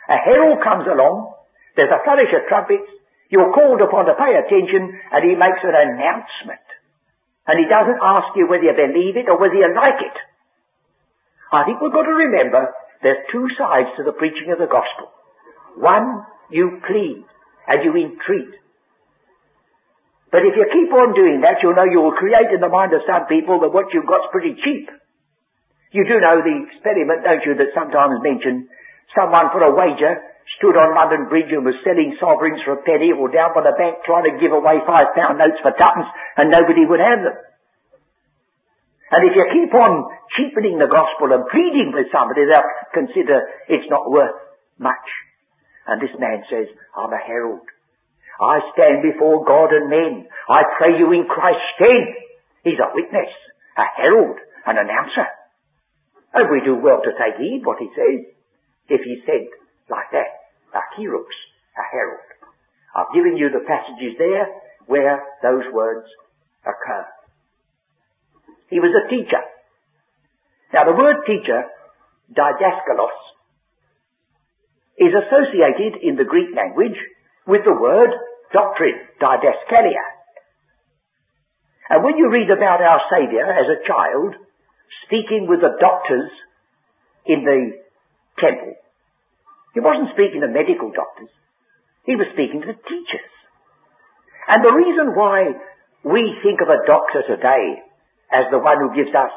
A 0.07 0.17
herald 0.19 0.63
comes 0.63 0.87
along, 0.87 1.35
there's 1.75 1.91
a 1.91 2.03
flourish 2.03 2.31
of 2.31 2.47
trumpets, 2.47 2.87
you're 3.27 3.51
called 3.51 3.81
upon 3.81 4.05
to 4.05 4.15
pay 4.15 4.35
attention, 4.35 4.93
and 5.11 5.21
he 5.23 5.35
makes 5.35 5.63
an 5.63 5.75
announcement. 5.75 6.63
And 7.47 7.59
he 7.59 7.67
doesn't 7.67 7.99
ask 7.99 8.31
you 8.35 8.47
whether 8.47 8.63
you 8.63 8.75
believe 8.75 9.19
it 9.19 9.27
or 9.27 9.39
whether 9.39 9.55
you 9.55 9.67
like 9.75 9.99
it. 9.99 10.17
I 11.51 11.63
think 11.65 11.81
we've 11.81 11.91
got 11.91 12.07
to 12.07 12.15
remember 12.15 12.71
there's 13.01 13.27
two 13.31 13.47
sides 13.57 13.91
to 13.97 14.03
the 14.03 14.15
preaching 14.15 14.51
of 14.51 14.59
the 14.59 14.71
gospel. 14.71 15.11
One, 15.75 16.23
you 16.51 16.79
plead 16.87 17.25
and 17.67 17.83
you 17.83 17.91
entreat 17.95 18.63
but 20.33 20.41
if 20.49 20.57
you 20.57 20.65
keep 20.73 20.89
on 20.89 21.13
doing 21.13 21.45
that, 21.45 21.61
you'll 21.61 21.77
know 21.77 21.85
you'll 21.85 22.17
create 22.17 22.49
in 22.49 22.57
the 22.57 22.67
mind 22.67 22.89
of 22.89 23.05
some 23.05 23.29
people 23.29 23.61
that 23.61 23.69
what 23.69 23.93
you've 23.93 24.09
got's 24.09 24.33
pretty 24.33 24.57
cheap. 24.65 24.89
You 25.93 26.03
do 26.09 26.17
know 26.17 26.41
the 26.41 26.57
experiment, 26.65 27.21
don't 27.21 27.45
you, 27.45 27.53
that 27.53 27.69
sometimes 27.77 28.17
mentioned 28.25 28.65
someone 29.13 29.53
for 29.53 29.61
a 29.61 29.73
wager 29.77 30.17
stood 30.57 30.75
on 30.75 30.97
London 30.97 31.29
Bridge 31.29 31.53
and 31.53 31.63
was 31.63 31.77
selling 31.85 32.17
sovereigns 32.19 32.59
for 32.65 32.75
a 32.75 32.83
penny 32.83 33.13
or 33.15 33.29
down 33.29 33.55
by 33.55 33.63
the 33.63 33.77
bank 33.77 34.01
trying 34.03 34.27
to 34.27 34.41
give 34.41 34.51
away 34.51 34.81
five 34.83 35.13
pound 35.15 35.39
notes 35.39 35.61
for 35.61 35.71
tuppence 35.71 36.09
and 36.35 36.51
nobody 36.51 36.83
would 36.83 36.99
have 36.99 37.21
them. 37.23 37.37
And 39.13 39.21
if 39.29 39.37
you 39.37 39.45
keep 39.53 39.71
on 39.77 40.09
cheapening 40.33 40.81
the 40.81 40.89
gospel 40.89 41.29
and 41.29 41.45
pleading 41.47 41.93
with 41.93 42.09
somebody, 42.09 42.49
they'll 42.49 42.73
consider 42.91 43.45
it's 43.69 43.87
not 43.87 44.09
worth 44.09 44.35
much. 44.81 45.07
And 45.85 46.01
this 46.01 46.15
man 46.17 46.41
says, 46.49 46.73
I'm 46.97 47.13
a 47.13 47.21
herald. 47.21 47.69
I 48.41 48.65
stand 48.73 49.05
before 49.05 49.45
God 49.45 49.69
and 49.69 49.93
men. 49.93 50.25
I 50.49 50.65
pray 50.81 50.97
you 50.97 51.13
in 51.13 51.29
Christ's 51.29 51.69
stead. 51.77 52.05
He's 52.65 52.81
a 52.81 52.89
witness, 52.97 53.29
a 53.77 53.85
herald, 53.93 54.41
an 54.65 54.81
announcer. 54.81 55.29
And 56.33 56.49
we 56.49 56.61
do 56.65 56.75
well 56.75 57.01
to 57.03 57.11
take 57.13 57.37
heed 57.37 57.61
what 57.63 57.77
he 57.79 57.89
says. 57.93 58.25
If 58.89 59.01
he 59.05 59.21
said 59.25 59.47
like 59.89 60.09
that, 60.11 60.29
a 60.73 60.81
kirux, 60.97 61.29
a 61.77 61.83
herald. 61.91 62.27
I've 62.95 63.13
given 63.13 63.37
you 63.37 63.49
the 63.49 63.65
passages 63.65 64.17
there 64.17 64.47
where 64.87 65.21
those 65.41 65.63
words 65.71 66.07
occur. 66.65 67.05
He 68.69 68.79
was 68.79 68.93
a 68.93 69.09
teacher. 69.09 69.41
Now 70.73 70.85
the 70.85 70.97
word 70.97 71.17
teacher, 71.25 71.69
didaskalos, 72.33 73.21
is 74.97 75.13
associated 75.13 76.01
in 76.01 76.15
the 76.15 76.25
Greek 76.25 76.55
language 76.55 76.97
with 77.45 77.61
the 77.65 77.73
word 77.73 78.09
doctrine, 78.51 78.99
didaskalia. 79.21 80.05
And 81.89 82.03
when 82.03 82.17
you 82.17 82.29
read 82.29 82.49
about 82.49 82.81
our 82.81 83.01
Saviour 83.11 83.45
as 83.51 83.67
a 83.69 83.85
child 83.85 84.35
speaking 85.05 85.47
with 85.47 85.61
the 85.61 85.75
doctors 85.79 86.29
in 87.25 87.43
the 87.43 87.79
temple, 88.39 88.75
he 89.73 89.79
wasn't 89.79 90.13
speaking 90.13 90.41
to 90.41 90.47
medical 90.47 90.91
doctors. 90.93 91.31
He 92.05 92.15
was 92.15 92.27
speaking 92.33 92.61
to 92.61 92.67
the 92.67 92.79
teachers. 92.83 93.31
And 94.47 94.61
the 94.63 94.75
reason 94.75 95.15
why 95.15 95.55
we 96.03 96.35
think 96.43 96.59
of 96.61 96.69
a 96.69 96.83
doctor 96.85 97.23
today 97.25 97.81
as 98.31 98.51
the 98.51 98.59
one 98.59 98.77
who 98.77 98.95
gives 98.95 99.15
us 99.15 99.31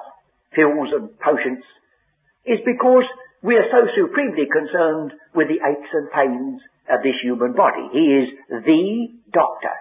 pills 0.52 0.90
and 0.92 1.14
potions 1.20 1.62
is 2.44 2.58
because 2.66 3.06
we 3.42 3.54
are 3.54 3.70
so 3.70 3.86
supremely 3.94 4.50
concerned 4.50 5.14
with 5.34 5.46
the 5.48 5.62
aches 5.62 5.92
and 5.92 6.10
pains 6.10 6.60
of 6.90 7.02
this 7.02 7.16
human 7.22 7.54
body. 7.54 7.86
He 7.92 8.24
is 8.24 8.28
the 8.50 9.14
doctor. 9.30 9.74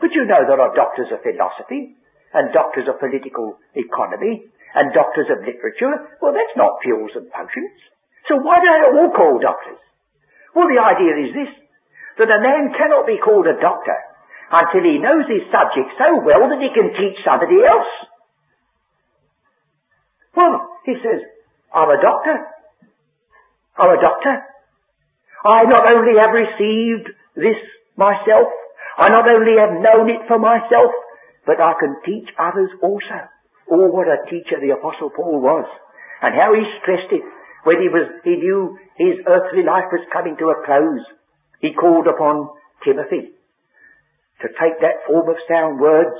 But 0.00 0.12
you 0.12 0.24
know 0.24 0.44
there 0.46 0.60
are 0.60 0.74
doctors 0.74 1.08
of 1.12 1.20
philosophy, 1.20 1.96
and 2.34 2.52
doctors 2.52 2.90
of 2.90 2.98
political 2.98 3.56
economy, 3.74 4.42
and 4.74 4.92
doctors 4.92 5.30
of 5.30 5.46
literature. 5.46 5.94
Well, 6.18 6.34
that's 6.34 6.58
not 6.58 6.82
pills 6.82 7.14
and 7.14 7.30
potions. 7.30 7.78
So 8.26 8.42
why 8.42 8.58
do 8.58 8.66
they 8.66 8.84
all 8.98 9.10
call 9.14 9.38
doctors? 9.38 9.78
Well, 10.54 10.66
the 10.70 10.82
idea 10.82 11.14
is 11.26 11.30
this, 11.34 11.52
that 12.18 12.30
a 12.30 12.42
man 12.42 12.74
cannot 12.74 13.06
be 13.06 13.18
called 13.18 13.46
a 13.46 13.58
doctor 13.58 13.98
until 14.50 14.84
he 14.86 15.02
knows 15.02 15.26
his 15.26 15.46
subject 15.50 15.94
so 15.98 16.22
well 16.22 16.46
that 16.50 16.62
he 16.62 16.70
can 16.70 16.94
teach 16.94 17.18
somebody 17.26 17.58
else. 17.62 17.90
Well, 20.34 20.78
he 20.86 20.94
says, 20.98 21.22
I'm 21.74 21.90
a 21.90 22.00
doctor. 22.02 22.36
I'm 23.78 23.98
a 23.98 24.00
doctor. 24.02 24.34
I 25.44 25.64
not 25.66 25.84
only 25.94 26.14
have 26.18 26.34
received 26.34 27.10
this 27.34 27.58
myself, 27.96 28.48
I 28.96 29.10
not 29.10 29.26
only 29.28 29.58
have 29.58 29.82
known 29.82 30.08
it 30.10 30.26
for 30.26 30.38
myself, 30.38 30.94
but 31.46 31.60
I 31.60 31.74
can 31.78 31.98
teach 32.06 32.30
others 32.38 32.70
also. 32.80 33.33
Oh, 33.70 33.88
what 33.88 34.08
a 34.08 34.28
teacher 34.28 34.60
the 34.60 34.74
Apostle 34.74 35.10
Paul 35.10 35.40
was. 35.40 35.66
and 36.24 36.32
how 36.34 36.56
he 36.56 36.64
stressed 36.80 37.12
it 37.12 37.24
when 37.64 37.80
he 37.84 37.88
was, 37.92 38.08
he 38.24 38.36
knew 38.36 38.76
his 38.96 39.20
earthly 39.28 39.60
life 39.64 39.92
was 39.92 40.04
coming 40.12 40.36
to 40.40 40.52
a 40.52 40.64
close. 40.64 41.04
He 41.60 41.76
called 41.76 42.08
upon 42.08 42.48
Timothy 42.84 43.36
to 44.40 44.48
take 44.60 44.80
that 44.80 45.04
form 45.08 45.28
of 45.28 45.36
sound 45.48 45.80
words 45.80 46.16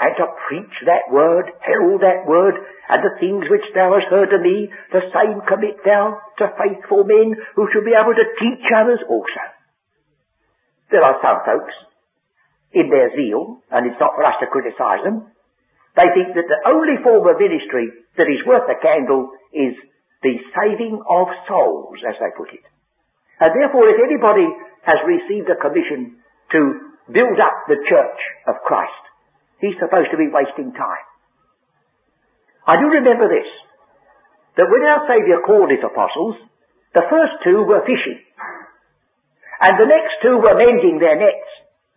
and 0.00 0.12
to 0.16 0.26
preach 0.48 0.72
that 0.84 1.08
word, 1.08 1.48
herald 1.64 2.00
that 2.04 2.28
word, 2.28 2.56
and 2.88 3.00
the 3.00 3.16
things 3.20 3.48
which 3.48 3.64
thou 3.72 3.96
hast 3.96 4.12
heard 4.12 4.32
of 4.32 4.44
me, 4.44 4.68
the 4.92 5.08
same 5.12 5.40
commit 5.48 5.80
thou 5.84 6.20
to 6.36 6.52
faithful 6.60 7.04
men 7.04 7.32
who 7.56 7.68
shall 7.72 7.84
be 7.84 7.96
able 7.96 8.12
to 8.12 8.36
teach 8.36 8.64
others 8.76 9.00
also. 9.08 9.44
There 10.92 11.00
are 11.00 11.16
some 11.24 11.40
folks, 11.48 11.74
in 12.72 12.90
their 12.92 13.08
zeal, 13.16 13.64
and 13.72 13.88
it's 13.88 14.00
not 14.00 14.12
for 14.16 14.24
us 14.24 14.36
to 14.40 14.52
criticise 14.52 15.00
them, 15.04 15.32
they 15.96 16.08
think 16.12 16.36
that 16.36 16.48
the 16.48 16.62
only 16.68 17.00
form 17.00 17.24
of 17.24 17.40
ministry 17.40 17.88
that 18.20 18.28
is 18.28 18.44
worth 18.44 18.68
a 18.68 18.76
candle 18.84 19.32
is 19.52 19.72
the 20.20 20.36
saving 20.52 21.00
of 21.00 21.26
souls, 21.48 21.96
as 22.04 22.16
they 22.20 22.32
put 22.36 22.52
it. 22.52 22.64
And 23.40 23.52
therefore, 23.56 23.88
if 23.88 24.00
anybody 24.00 24.48
has 24.84 25.00
received 25.08 25.48
a 25.48 25.60
commission 25.60 26.20
to 26.52 26.60
build 27.08 27.38
up 27.40 27.64
the 27.68 27.80
church 27.88 28.20
of 28.48 28.64
Christ, 28.64 29.04
he's 29.60 29.76
supposed 29.80 30.12
to 30.12 30.20
be 30.20 30.28
wasting 30.28 30.76
time. 30.76 31.06
I 32.66 32.76
do 32.76 32.92
remember 33.00 33.28
this, 33.32 33.48
that 34.56 34.68
when 34.68 34.84
our 34.84 35.08
Saviour 35.08 35.40
called 35.44 35.70
his 35.70 35.84
apostles, 35.84 36.36
the 36.92 37.08
first 37.08 37.40
two 37.44 37.64
were 37.64 37.84
fishing, 37.84 38.20
and 39.64 39.74
the 39.80 39.88
next 39.88 40.20
two 40.20 40.36
were 40.40 40.60
mending 40.60 41.00
their 41.00 41.16
nets. 41.16 41.48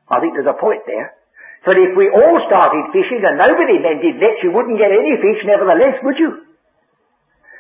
I 0.08 0.20
think 0.20 0.36
there's 0.36 0.48
a 0.48 0.60
point 0.60 0.84
there. 0.88 1.19
But 1.66 1.76
if 1.76 1.92
we 1.96 2.08
all 2.08 2.38
started 2.48 2.96
fishing 2.96 3.20
and 3.20 3.36
nobody 3.36 3.84
mended 3.84 4.16
nets, 4.16 4.44
you 4.44 4.56
wouldn't 4.56 4.80
get 4.80 4.96
any 4.96 5.20
fish 5.20 5.44
nevertheless, 5.44 6.00
would 6.04 6.16
you? 6.16 6.32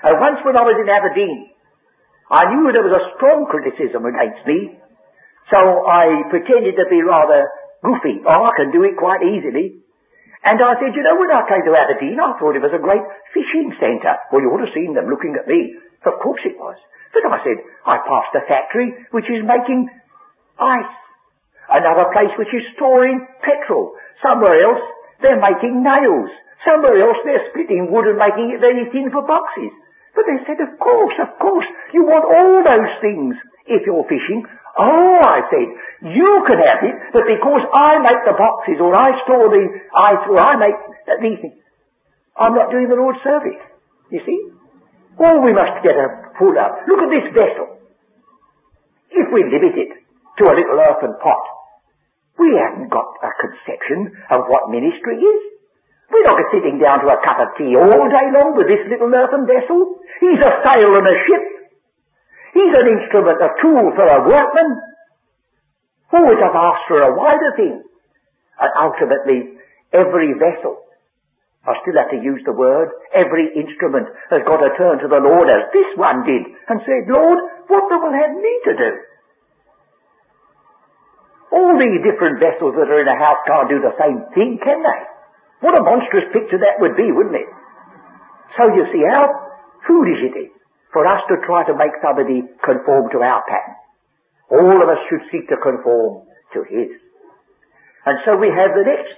And 0.03 0.15
once 0.19 0.39
when 0.47 0.55
I 0.55 0.63
was 0.63 0.79
in 0.79 0.87
Aberdeen, 0.87 1.51
I 2.31 2.47
knew 2.55 2.71
there 2.71 2.85
was 2.85 2.95
a 2.95 3.09
strong 3.17 3.49
criticism 3.51 4.07
against 4.07 4.47
me, 4.47 4.79
so 5.51 5.59
I 5.83 6.29
pretended 6.31 6.79
to 6.79 6.87
be 6.87 7.03
rather 7.03 7.51
goofy. 7.83 8.23
Oh, 8.23 8.47
I 8.47 8.55
can 8.55 8.71
do 8.71 8.87
it 8.87 8.95
quite 8.95 9.25
easily. 9.25 9.83
And 10.39 10.55
I 10.55 10.79
said, 10.79 10.95
you 10.95 11.03
know, 11.03 11.19
when 11.19 11.33
I 11.35 11.43
came 11.51 11.67
to 11.67 11.75
Aberdeen, 11.75 12.15
I 12.15 12.39
thought 12.39 12.55
it 12.55 12.63
was 12.63 12.71
a 12.71 12.79
great 12.79 13.03
fishing 13.35 13.75
centre. 13.75 14.15
Well, 14.31 14.39
you 14.39 14.47
ought 14.55 14.63
to 14.63 14.71
have 14.71 14.77
seen 14.77 14.95
them 14.95 15.11
looking 15.11 15.35
at 15.35 15.51
me. 15.51 15.75
Of 16.07 16.15
course 16.23 16.39
it 16.47 16.55
was. 16.55 16.79
But 17.11 17.27
I 17.27 17.43
said, 17.43 17.59
I 17.83 17.99
passed 18.07 18.31
a 18.39 18.47
factory 18.47 18.95
which 19.11 19.27
is 19.27 19.43
making 19.43 19.91
ice. 20.55 20.95
Another 21.69 22.09
place 22.11 22.33
which 22.41 22.51
is 22.51 22.65
storing 22.75 23.21
petrol. 23.45 23.93
Somewhere 24.25 24.57
else, 24.65 24.81
they're 25.21 25.39
making 25.39 25.85
nails. 25.85 26.29
Somewhere 26.65 26.97
else, 26.97 27.21
they're 27.23 27.47
splitting 27.53 27.93
wood 27.93 28.09
and 28.09 28.19
making 28.19 28.51
it 28.51 28.59
very 28.59 28.89
thin 28.91 29.13
for 29.13 29.23
boxes. 29.23 29.71
But 30.17 30.25
they 30.25 30.41
said, 30.43 30.59
of 30.59 30.75
course, 30.81 31.15
of 31.21 31.31
course, 31.39 31.69
you 31.93 32.03
want 32.03 32.25
all 32.25 32.65
those 32.65 32.93
things 32.99 33.37
if 33.69 33.85
you're 33.85 34.07
fishing. 34.09 34.43
Oh, 34.75 35.19
I 35.21 35.45
said, 35.47 35.67
you 36.09 36.31
can 36.47 36.59
have 36.59 36.81
it, 36.83 36.95
but 37.13 37.29
because 37.29 37.63
I 37.73 37.99
make 38.01 38.21
the 38.25 38.35
boxes 38.35 38.81
or 38.81 38.95
I 38.95 39.11
store 39.23 39.47
the 39.53 39.65
ice 39.93 40.23
or 40.25 40.39
I 40.41 40.57
make 40.57 40.77
these 41.21 41.39
things, 41.39 41.59
I'm 42.35 42.55
not 42.55 42.71
doing 42.71 42.87
the 42.89 42.95
Lord's 42.95 43.19
service. 43.21 43.59
You 44.09 44.21
see? 44.25 44.39
Oh, 45.19 45.43
we 45.43 45.51
must 45.51 45.83
get 45.83 45.99
a 45.99 46.33
pull 46.39 46.55
up. 46.55 46.87
Look 46.87 47.03
at 47.03 47.11
this 47.11 47.27
vessel. 47.35 47.75
If 49.11 49.27
we 49.35 49.43
limit 49.43 49.75
it 49.75 49.91
to 50.39 50.43
a 50.47 50.55
little 50.55 50.79
earthen 50.79 51.19
pot, 51.19 51.43
we 52.39 52.55
haven't 52.55 52.89
got 52.89 53.07
a 53.21 53.31
conception 53.43 54.15
of 54.31 54.47
what 54.47 54.71
ministry 54.71 55.19
is. 55.19 55.41
We're 56.09 56.25
not 56.25 56.41
sitting 56.49 56.81
down 56.81 57.05
to 57.05 57.07
a 57.11 57.21
cup 57.21 57.37
of 57.37 57.53
tea 57.59 57.75
all 57.77 58.05
day 58.09 58.27
long 58.33 58.57
with 58.57 58.65
this 58.65 58.81
little 58.89 59.13
earthen 59.13 59.45
vessel. 59.45 60.01
He's 60.23 60.41
a 60.41 60.51
sail 60.65 60.89
on 60.95 61.05
a 61.05 61.17
ship. 61.27 61.43
He's 62.55 62.73
an 62.73 62.87
instrument, 62.97 63.37
a 63.43 63.53
tool 63.61 63.93
for 63.93 64.07
a 64.09 64.25
workman. 64.25 64.69
Who 66.09 66.21
is 66.33 66.41
a 66.41 66.49
vast 66.49 66.81
for 66.89 66.97
a 66.97 67.13
wider 67.13 67.51
thing? 67.55 67.77
And 68.57 68.71
ultimately, 68.73 69.61
every 69.93 70.33
vessel, 70.33 70.81
I 71.67 71.77
still 71.85 72.01
have 72.01 72.09
to 72.09 72.23
use 72.23 72.41
the 72.47 72.57
word, 72.57 72.89
every 73.13 73.53
instrument 73.53 74.09
has 74.33 74.41
got 74.49 74.57
to 74.57 74.73
turn 74.79 74.97
to 75.05 75.07
the 75.07 75.21
Lord 75.21 75.45
as 75.53 75.69
this 75.69 75.91
one 75.93 76.25
did 76.25 76.41
and 76.67 76.81
said, 76.87 77.05
Lord, 77.05 77.37
what 77.69 77.85
the 77.85 78.01
will 78.01 78.15
have 78.17 78.33
me 78.33 78.53
to 78.65 78.73
do? 78.73 78.91
All 81.49 81.73
these 81.81 82.05
different 82.05 82.37
vessels 82.37 82.77
that 82.77 82.89
are 82.89 83.01
in 83.01 83.09
a 83.09 83.17
house 83.17 83.41
can't 83.49 83.69
do 83.69 83.81
the 83.81 83.95
same 83.97 84.21
thing, 84.37 84.61
can 84.61 84.85
they? 84.85 85.01
What 85.65 85.75
a 85.75 85.83
monstrous 85.83 86.29
picture 86.31 86.61
that 86.61 86.77
would 86.79 86.95
be, 86.95 87.09
wouldn't 87.09 87.35
it? 87.35 87.49
So 88.55 88.69
you 88.69 88.85
see 88.93 89.03
how 89.03 89.27
foolish 89.87 90.21
it 90.29 90.35
is 90.37 90.51
for 90.93 91.05
us 91.05 91.21
to 91.29 91.41
try 91.45 91.65
to 91.65 91.73
make 91.73 91.93
somebody 92.01 92.45
conform 92.63 93.09
to 93.11 93.19
our 93.25 93.41
pattern. 93.49 93.77
All 94.49 94.77
of 94.77 94.87
us 94.89 95.01
should 95.09 95.25
seek 95.29 95.49
to 95.49 95.57
conform 95.57 96.25
to 96.53 96.65
his. 96.65 96.89
And 98.05 98.17
so 98.25 98.37
we 98.37 98.49
have 98.49 98.73
the 98.73 98.85
next 98.85 99.17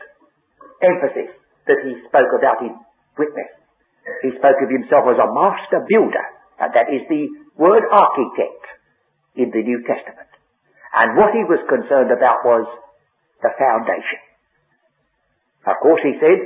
emphasis 0.81 1.31
that 1.67 1.79
he 1.83 1.95
spoke 2.07 2.31
about 2.35 2.63
his 2.63 2.75
witness. 3.17 3.51
He 4.25 4.33
spoke 4.39 4.57
of 4.59 4.69
himself 4.71 5.05
as 5.13 5.19
a 5.21 5.29
master 5.29 5.85
builder, 5.85 6.25
and 6.59 6.73
that 6.73 6.89
is 6.89 7.05
the 7.07 7.29
word 7.55 7.85
architect 7.85 8.63
in 9.35 9.53
the 9.53 9.61
New 9.61 9.85
Testament. 9.85 10.30
And 10.91 11.15
what 11.15 11.31
he 11.31 11.43
was 11.47 11.63
concerned 11.71 12.11
about 12.11 12.43
was 12.43 12.67
the 13.39 13.51
foundation. 13.55 14.21
Of 15.65 15.79
course 15.79 16.01
he 16.03 16.19
said, 16.19 16.39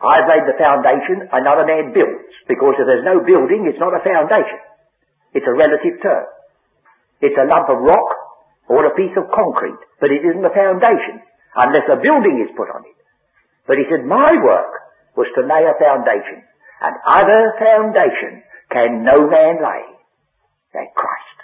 I've 0.00 0.24
laid 0.32 0.48
the 0.48 0.56
foundation, 0.56 1.28
another 1.28 1.68
man 1.68 1.92
builds, 1.92 2.32
because 2.48 2.80
if 2.80 2.88
there's 2.88 3.04
no 3.04 3.20
building, 3.20 3.68
it's 3.68 3.82
not 3.82 3.92
a 3.92 4.00
foundation. 4.00 4.60
It's 5.36 5.44
a 5.44 5.52
relative 5.52 6.00
term. 6.00 6.24
It's 7.20 7.36
a 7.36 7.44
lump 7.44 7.68
of 7.68 7.84
rock 7.84 8.10
or 8.72 8.88
a 8.88 8.96
piece 8.96 9.12
of 9.20 9.28
concrete, 9.28 9.76
but 10.00 10.08
it 10.08 10.24
isn't 10.24 10.46
a 10.46 10.56
foundation, 10.56 11.20
unless 11.52 11.84
a 11.92 12.00
building 12.00 12.40
is 12.40 12.56
put 12.56 12.72
on 12.72 12.86
it. 12.88 12.96
But 13.68 13.76
he 13.76 13.84
said, 13.92 14.08
my 14.08 14.30
work 14.40 14.72
was 15.20 15.28
to 15.36 15.44
lay 15.44 15.68
a 15.68 15.76
foundation, 15.76 16.48
and 16.80 16.94
other 17.04 17.52
foundation 17.60 18.40
can 18.72 19.04
no 19.04 19.28
man 19.28 19.60
lay 19.60 19.84
than 20.72 20.88
Christ. 20.96 21.38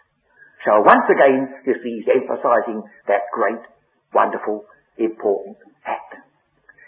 So 0.67 0.83
once 0.83 1.07
again, 1.07 1.63
you 1.63 1.79
see, 1.79 2.03
he's 2.03 2.11
emphasizing 2.11 2.83
that 3.07 3.31
great, 3.31 3.63
wonderful, 4.11 4.67
important 4.99 5.63
fact. 5.87 6.19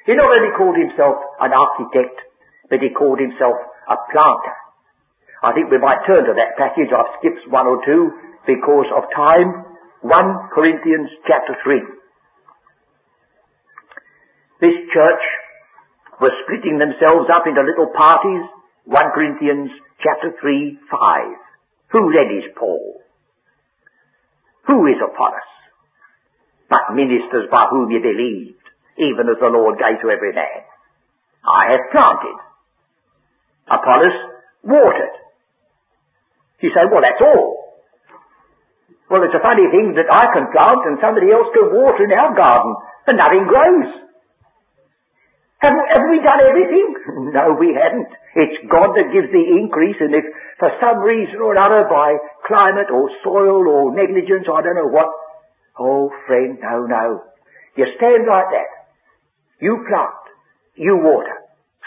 He 0.02 0.18
not 0.18 0.26
only 0.26 0.50
called 0.58 0.74
himself 0.74 1.14
an 1.38 1.54
architect, 1.54 2.18
but 2.66 2.82
he 2.82 2.90
called 2.90 3.22
himself 3.22 3.54
a 3.86 3.94
planter. 4.10 4.58
I 5.46 5.54
think 5.54 5.70
we 5.70 5.78
might 5.78 6.02
turn 6.10 6.26
to 6.26 6.34
that 6.34 6.58
passage. 6.58 6.90
I've 6.90 7.22
skipped 7.22 7.46
one 7.46 7.70
or 7.70 7.78
two 7.86 8.10
because 8.50 8.90
of 8.90 9.06
time. 9.14 9.78
1 10.02 10.10
Corinthians 10.50 11.14
chapter 11.30 11.54
3. 11.62 11.78
This 14.58 14.74
church 14.90 15.24
was 16.18 16.34
splitting 16.42 16.82
themselves 16.82 17.30
up 17.30 17.46
into 17.46 17.62
little 17.62 17.94
parties. 17.94 18.42
1 18.90 19.14
Corinthians 19.14 19.70
chapter 20.02 20.34
3, 20.34 20.78
5. 20.90 21.94
Who 21.94 22.10
then 22.10 22.42
is 22.42 22.50
Paul? 22.58 23.06
Who 24.68 24.86
is 24.86 25.00
Apollos? 25.00 25.50
But 26.68 26.92
ministers 26.92 27.48
by 27.50 27.64
whom 27.72 27.90
ye 27.90 27.98
believed, 27.98 28.64
even 29.00 29.24
as 29.32 29.40
the 29.40 29.48
Lord 29.48 29.80
gave 29.80 29.96
to 30.04 30.12
every 30.12 30.36
man. 30.36 30.60
I 31.40 31.72
have 31.72 31.88
planted. 31.88 32.38
Apollos 33.64 34.16
watered. 34.62 35.16
You 36.60 36.68
say, 36.76 36.84
well, 36.92 37.00
that's 37.00 37.22
all. 37.24 37.68
Well, 39.08 39.24
it's 39.24 39.32
a 39.32 39.40
funny 39.40 39.64
thing 39.72 39.96
that 39.96 40.12
I 40.12 40.24
can 40.36 40.52
plant 40.52 40.84
and 40.84 41.00
somebody 41.00 41.32
else 41.32 41.48
can 41.56 41.72
water 41.72 42.04
in 42.04 42.12
our 42.12 42.36
garden 42.36 42.72
and 43.08 43.16
nothing 43.16 43.48
grows. 43.48 44.07
Have, 45.58 45.74
have 45.74 46.06
we 46.06 46.22
done 46.22 46.42
everything? 46.46 46.88
No, 47.28 47.58
we 47.58 47.74
haven't. 47.74 48.08
It's 48.34 48.58
God 48.70 48.94
that 48.94 49.12
gives 49.12 49.28
the 49.34 49.44
increase 49.58 49.98
and 50.00 50.14
if 50.14 50.24
for 50.58 50.70
some 50.80 51.02
reason 51.02 51.42
or 51.42 51.52
another 51.52 51.84
by 51.90 52.14
climate 52.46 52.90
or 52.90 53.10
soil 53.22 53.66
or 53.66 53.94
negligence, 53.94 54.46
I 54.46 54.62
don't 54.62 54.78
know 54.78 54.90
what. 54.90 55.10
Oh, 55.78 56.10
friend, 56.26 56.58
no, 56.62 56.86
no. 56.86 57.22
You 57.76 57.86
stand 57.96 58.26
like 58.26 58.50
that. 58.54 58.70
You 59.60 59.84
plant. 59.86 60.22
You 60.74 60.98
water. 60.98 61.36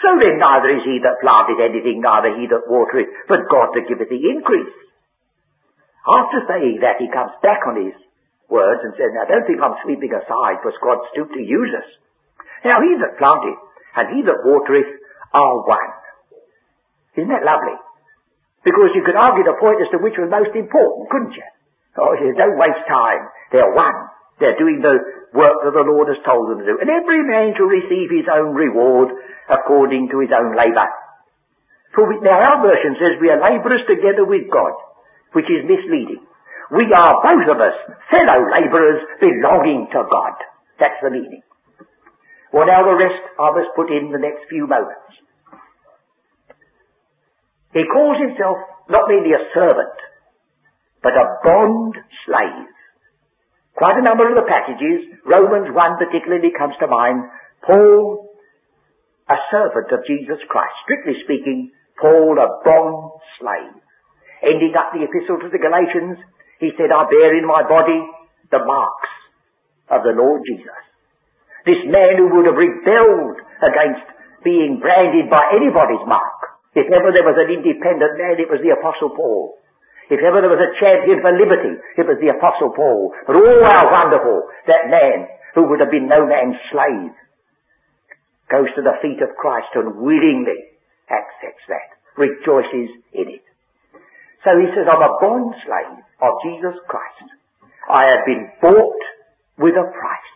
So 0.00 0.18
then 0.20 0.36
neither 0.40 0.72
is 0.76 0.84
he 0.84 1.00
that 1.04 1.20
planted 1.22 1.62
anything, 1.62 2.00
neither 2.00 2.34
he 2.36 2.48
that 2.48 2.68
watereth, 2.68 3.08
but 3.28 3.48
God 3.48 3.72
that 3.76 3.88
giveth 3.88 4.08
the 4.08 4.22
increase. 4.36 4.74
After 6.02 6.42
saying 6.48 6.82
that, 6.82 6.98
he 6.98 7.06
comes 7.12 7.32
back 7.40 7.62
on 7.68 7.78
his 7.78 7.94
words 8.50 8.82
and 8.82 8.92
says, 8.98 9.14
now 9.14 9.24
don't 9.30 9.46
think 9.46 9.62
I'm 9.62 9.78
sweeping 9.86 10.10
aside, 10.10 10.58
because 10.58 10.76
God 10.82 10.98
stooped 11.14 11.38
to 11.38 11.44
use 11.44 11.70
us. 11.76 11.88
Now 12.64 12.78
he 12.78 12.94
that 13.02 13.18
planteth 13.18 13.60
and 13.98 14.06
he 14.16 14.18
that 14.24 14.46
watereth 14.46 14.92
are 15.34 15.56
one. 15.66 15.90
Isn't 17.18 17.32
that 17.32 17.44
lovely? 17.44 17.76
Because 18.62 18.94
you 18.94 19.02
could 19.02 19.18
argue 19.18 19.44
the 19.44 19.58
point 19.58 19.82
as 19.82 19.90
to 19.90 19.98
which 19.98 20.16
was 20.16 20.30
most 20.30 20.54
important, 20.54 21.10
couldn't 21.10 21.34
you? 21.34 21.48
Oh, 21.98 22.14
you 22.16 22.32
don't 22.32 22.56
waste 22.56 22.86
time. 22.88 23.26
They're 23.50 23.74
one. 23.74 23.98
They're 24.40 24.56
doing 24.56 24.80
the 24.80 24.96
work 25.36 25.58
that 25.66 25.76
the 25.76 25.84
Lord 25.84 26.08
has 26.08 26.22
told 26.24 26.48
them 26.48 26.62
to 26.62 26.66
do. 26.66 26.78
And 26.80 26.88
every 26.88 27.20
man 27.26 27.52
shall 27.58 27.68
receive 27.68 28.08
his 28.08 28.30
own 28.30 28.54
reward 28.54 29.12
according 29.50 30.08
to 30.14 30.22
his 30.22 30.32
own 30.32 30.56
labour. 30.56 30.88
For 31.92 32.08
we, 32.08 32.22
now 32.24 32.40
our 32.40 32.58
version 32.64 32.96
says 32.96 33.20
we 33.20 33.28
are 33.28 33.42
labourers 33.42 33.84
together 33.84 34.24
with 34.24 34.48
God, 34.48 34.72
which 35.36 35.50
is 35.52 35.68
misleading. 35.68 36.24
We 36.72 36.88
are 36.88 37.14
both 37.20 37.48
of 37.52 37.58
us 37.60 37.76
fellow 38.08 38.40
labourers 38.48 39.04
belonging 39.20 39.92
to 39.92 40.00
God. 40.08 40.34
That's 40.80 40.96
the 41.04 41.12
meaning. 41.12 41.44
Well 42.52 42.68
now 42.68 42.84
the 42.84 43.00
rest 43.00 43.22
I 43.40 43.48
must 43.56 43.72
put 43.74 43.88
in 43.88 44.12
the 44.12 44.20
next 44.20 44.44
few 44.48 44.68
moments. 44.68 45.16
He 47.72 47.88
calls 47.88 48.20
himself 48.20 48.60
not 48.92 49.08
merely 49.08 49.32
a 49.32 49.48
servant, 49.56 49.96
but 51.02 51.16
a 51.16 51.40
bond 51.42 51.96
slave. 52.28 52.68
Quite 53.72 53.96
a 53.96 54.04
number 54.04 54.28
of 54.28 54.36
the 54.36 54.44
passages, 54.44 55.08
Romans 55.24 55.72
1 55.72 55.96
particularly 55.96 56.52
comes 56.52 56.76
to 56.80 56.86
mind, 56.86 57.24
Paul, 57.64 58.28
a 59.32 59.38
servant 59.50 59.88
of 59.88 60.04
Jesus 60.04 60.44
Christ. 60.52 60.76
Strictly 60.84 61.16
speaking, 61.24 61.72
Paul, 61.96 62.36
a 62.36 62.60
bond 62.60 63.16
slave. 63.40 63.80
Ending 64.44 64.76
up 64.76 64.92
the 64.92 65.08
epistle 65.08 65.40
to 65.40 65.48
the 65.48 65.62
Galatians, 65.62 66.20
he 66.60 66.76
said, 66.76 66.92
I 66.92 67.08
bear 67.08 67.32
in 67.38 67.48
my 67.48 67.64
body 67.64 68.04
the 68.50 68.60
marks 68.60 69.12
of 69.88 70.04
the 70.04 70.12
Lord 70.12 70.42
Jesus. 70.44 70.91
This 71.64 71.82
man 71.86 72.18
who 72.18 72.28
would 72.34 72.46
have 72.46 72.58
rebelled 72.58 73.38
against 73.62 74.06
being 74.42 74.82
branded 74.82 75.30
by 75.30 75.54
anybody's 75.54 76.02
mark. 76.06 76.58
If 76.74 76.90
ever 76.90 77.14
there 77.14 77.26
was 77.26 77.38
an 77.38 77.52
independent 77.52 78.18
man, 78.18 78.40
it 78.42 78.50
was 78.50 78.58
the 78.64 78.74
Apostle 78.74 79.14
Paul. 79.14 79.60
If 80.10 80.18
ever 80.20 80.42
there 80.42 80.50
was 80.50 80.60
a 80.60 80.74
champion 80.82 81.22
for 81.22 81.32
liberty, 81.32 81.78
it 81.96 82.06
was 82.08 82.18
the 82.18 82.34
Apostle 82.34 82.74
Paul. 82.74 83.14
But 83.28 83.38
oh, 83.38 83.60
how 83.64 83.92
wonderful 83.92 84.50
that 84.66 84.90
man 84.90 85.30
who 85.54 85.68
would 85.68 85.80
have 85.80 85.92
been 85.92 86.08
no 86.08 86.26
man's 86.26 86.58
slave 86.72 87.14
goes 88.50 88.68
to 88.76 88.82
the 88.82 88.98
feet 89.00 89.22
of 89.22 89.36
Christ 89.38 89.72
and 89.78 89.96
willingly 90.02 90.76
accepts 91.08 91.64
that, 91.68 91.96
rejoices 92.18 92.92
in 93.14 93.40
it. 93.40 93.44
So 94.44 94.58
he 94.58 94.68
says, 94.74 94.90
I'm 94.90 95.06
a 95.06 95.16
bond 95.22 95.54
slave 95.62 96.02
of 96.20 96.32
Jesus 96.42 96.76
Christ. 96.88 97.30
I 97.88 98.10
have 98.10 98.24
been 98.26 98.50
bought 98.60 99.02
with 99.58 99.76
a 99.78 99.86
price. 99.86 100.32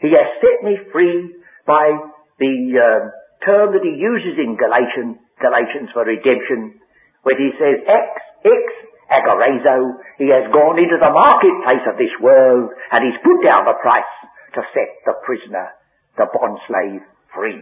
He 0.00 0.10
has 0.10 0.28
set 0.40 0.64
me 0.64 0.80
free 0.92 1.36
by 1.66 1.92
the 2.40 2.54
uh, 2.76 3.00
term 3.44 3.72
that 3.76 3.84
he 3.84 4.00
uses 4.00 4.40
in 4.40 4.56
Galatians, 4.56 5.20
Galatians 5.40 5.92
for 5.92 6.04
redemption, 6.04 6.80
when 7.22 7.36
he 7.36 7.52
says 7.60 7.84
ex, 7.84 8.08
ex 8.48 8.64
agorazo, 9.12 10.00
he 10.16 10.32
has 10.32 10.48
gone 10.54 10.80
into 10.80 10.96
the 10.96 11.12
marketplace 11.12 11.84
of 11.84 12.00
this 12.00 12.14
world 12.22 12.72
and 12.92 13.00
he's 13.04 13.20
put 13.20 13.44
down 13.44 13.68
the 13.68 13.76
price 13.82 14.14
to 14.56 14.60
set 14.72 14.90
the 15.04 15.14
prisoner, 15.26 15.74
the 16.16 16.26
bond 16.32 16.56
slave, 16.64 17.02
free. 17.34 17.60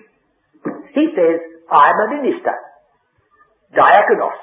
He 0.94 1.04
says, 1.16 1.38
I'm 1.68 1.98
a 1.98 2.08
minister, 2.22 2.54
diakonos, 3.74 4.40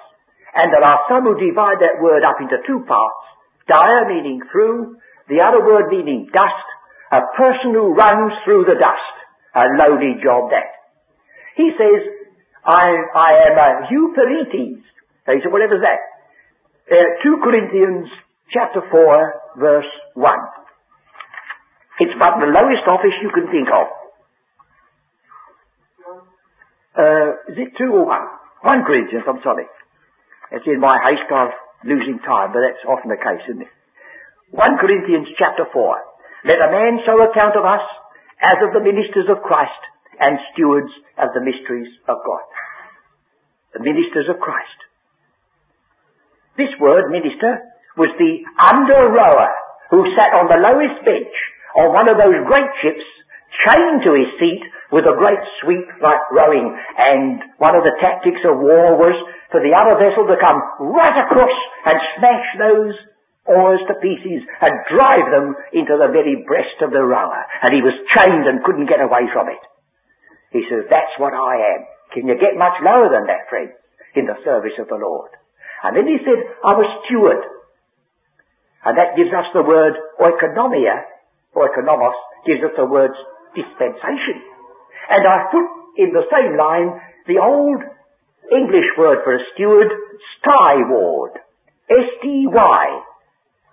and 0.56 0.72
there 0.72 0.84
are 0.84 1.02
some 1.08 1.24
who 1.24 1.36
divide 1.40 1.80
that 1.80 2.02
word 2.02 2.24
up 2.24 2.44
into 2.44 2.60
two 2.68 2.84
parts, 2.88 3.24
dia 3.68 4.08
meaning 4.08 4.42
through, 4.52 4.98
the 5.28 5.42
other 5.42 5.64
word 5.66 5.90
meaning 5.90 6.30
dust, 6.32 6.68
a 7.16 7.22
person 7.38 7.72
who 7.72 7.96
runs 7.96 8.34
through 8.44 8.66
the 8.68 8.76
dust. 8.76 9.16
A 9.56 9.64
lowly 9.80 10.20
job 10.20 10.52
that. 10.52 10.76
He 11.56 11.72
says, 11.80 12.02
I, 12.66 12.92
I 13.16 13.32
am 13.48 13.56
a 13.56 13.70
huperetes. 13.88 14.84
He 14.84 15.40
said, 15.40 15.52
whatever's 15.52 15.82
that? 15.82 16.02
Uh, 16.92 17.24
2 17.24 17.40
Corinthians 17.42 18.10
chapter 18.52 18.82
4 18.92 19.58
verse 19.58 19.92
1. 20.14 20.34
It's 22.00 22.12
but 22.20 22.44
the 22.44 22.52
lowest 22.52 22.84
office 22.88 23.16
you 23.24 23.32
can 23.32 23.48
think 23.48 23.70
of. 23.72 23.88
Uh, 27.00 27.30
is 27.52 27.58
it 27.58 27.78
2 27.78 27.86
or 27.96 28.06
1? 28.06 28.20
1 28.64 28.84
Corinthians, 28.86 29.24
I'm 29.28 29.40
sorry. 29.42 29.66
It's 30.52 30.68
in 30.68 30.80
my 30.80 31.00
haste 31.00 31.32
of 31.32 31.50
losing 31.86 32.20
time, 32.20 32.52
but 32.52 32.60
that's 32.60 32.84
often 32.88 33.10
the 33.10 33.18
case, 33.18 33.44
isn't 33.48 33.64
it? 33.64 33.74
1 34.52 34.78
Corinthians 34.80 35.28
chapter 35.40 35.66
4. 35.72 36.15
Let 36.46 36.62
a 36.62 36.70
man 36.70 37.02
so 37.10 37.18
account 37.26 37.58
of 37.58 37.66
us 37.66 37.82
as 38.38 38.62
of 38.62 38.78
the 38.78 38.86
ministers 38.86 39.26
of 39.34 39.42
Christ 39.42 39.82
and 40.22 40.38
stewards 40.54 40.94
of 41.18 41.34
the 41.34 41.42
mysteries 41.42 41.90
of 42.06 42.22
God. 42.22 42.46
The 43.74 43.82
ministers 43.82 44.30
of 44.30 44.38
Christ. 44.38 44.80
This 46.54 46.70
word, 46.80 47.10
minister, 47.10 47.66
was 47.98 48.14
the 48.22 48.46
under 48.62 49.10
rower 49.10 49.52
who 49.90 50.06
sat 50.14 50.38
on 50.38 50.46
the 50.46 50.62
lowest 50.62 51.02
bench 51.02 51.34
on 51.76 51.92
one 51.92 52.08
of 52.08 52.22
those 52.22 52.38
great 52.48 52.72
ships, 52.80 53.04
chained 53.66 54.06
to 54.06 54.14
his 54.14 54.30
seat 54.40 54.64
with 54.94 55.10
a 55.10 55.18
great 55.18 55.42
sweep 55.60 55.88
like 56.00 56.24
rowing. 56.30 56.72
And 56.96 57.42
one 57.58 57.76
of 57.76 57.84
the 57.84 57.98
tactics 58.00 58.40
of 58.46 58.62
war 58.62 58.96
was 58.96 59.18
for 59.50 59.60
the 59.60 59.74
other 59.74 59.98
vessel 59.98 60.30
to 60.30 60.38
come 60.38 60.62
right 60.94 61.18
across 61.26 61.56
and 61.90 61.98
smash 62.16 62.48
those 62.62 62.96
oars 63.46 63.82
to 63.88 63.94
pieces 64.02 64.42
and 64.42 64.74
drive 64.90 65.30
them 65.30 65.54
into 65.74 65.94
the 65.98 66.10
very 66.10 66.42
breast 66.46 66.82
of 66.82 66.90
the 66.90 67.02
rower. 67.02 67.46
And 67.62 67.74
he 67.74 67.82
was 67.82 67.94
chained 68.18 68.50
and 68.50 68.66
couldn't 68.66 68.90
get 68.90 69.02
away 69.02 69.30
from 69.30 69.50
it. 69.50 69.62
He 70.50 70.66
says, 70.70 70.90
that's 70.90 71.14
what 71.18 71.34
I 71.34 71.78
am. 71.78 71.82
Can 72.14 72.28
you 72.28 72.36
get 72.38 72.58
much 72.58 72.78
lower 72.82 73.10
than 73.10 73.28
that, 73.30 73.50
friend, 73.50 73.70
in 74.16 74.26
the 74.26 74.38
service 74.44 74.78
of 74.82 74.90
the 74.90 74.98
Lord? 74.98 75.30
And 75.84 75.94
then 75.94 76.08
he 76.10 76.18
said, 76.26 76.40
I'm 76.66 76.82
a 76.82 76.90
steward. 77.06 77.44
And 78.86 78.98
that 78.98 79.18
gives 79.18 79.34
us 79.34 79.46
the 79.54 79.66
word 79.66 79.94
oikonomia, 80.22 81.06
or 81.54 81.70
oikonomos, 81.70 82.18
gives 82.46 82.64
us 82.64 82.74
the 82.78 82.86
word 82.86 83.12
dispensation. 83.54 84.42
And 85.10 85.26
I 85.26 85.50
put 85.52 85.66
in 85.98 86.14
the 86.14 86.26
same 86.34 86.58
line 86.58 87.02
the 87.28 87.42
old 87.42 87.82
English 88.50 88.90
word 88.98 89.20
for 89.24 89.36
a 89.36 89.44
steward, 89.54 89.90
styward. 90.42 91.38
S-T-Y 91.90 93.02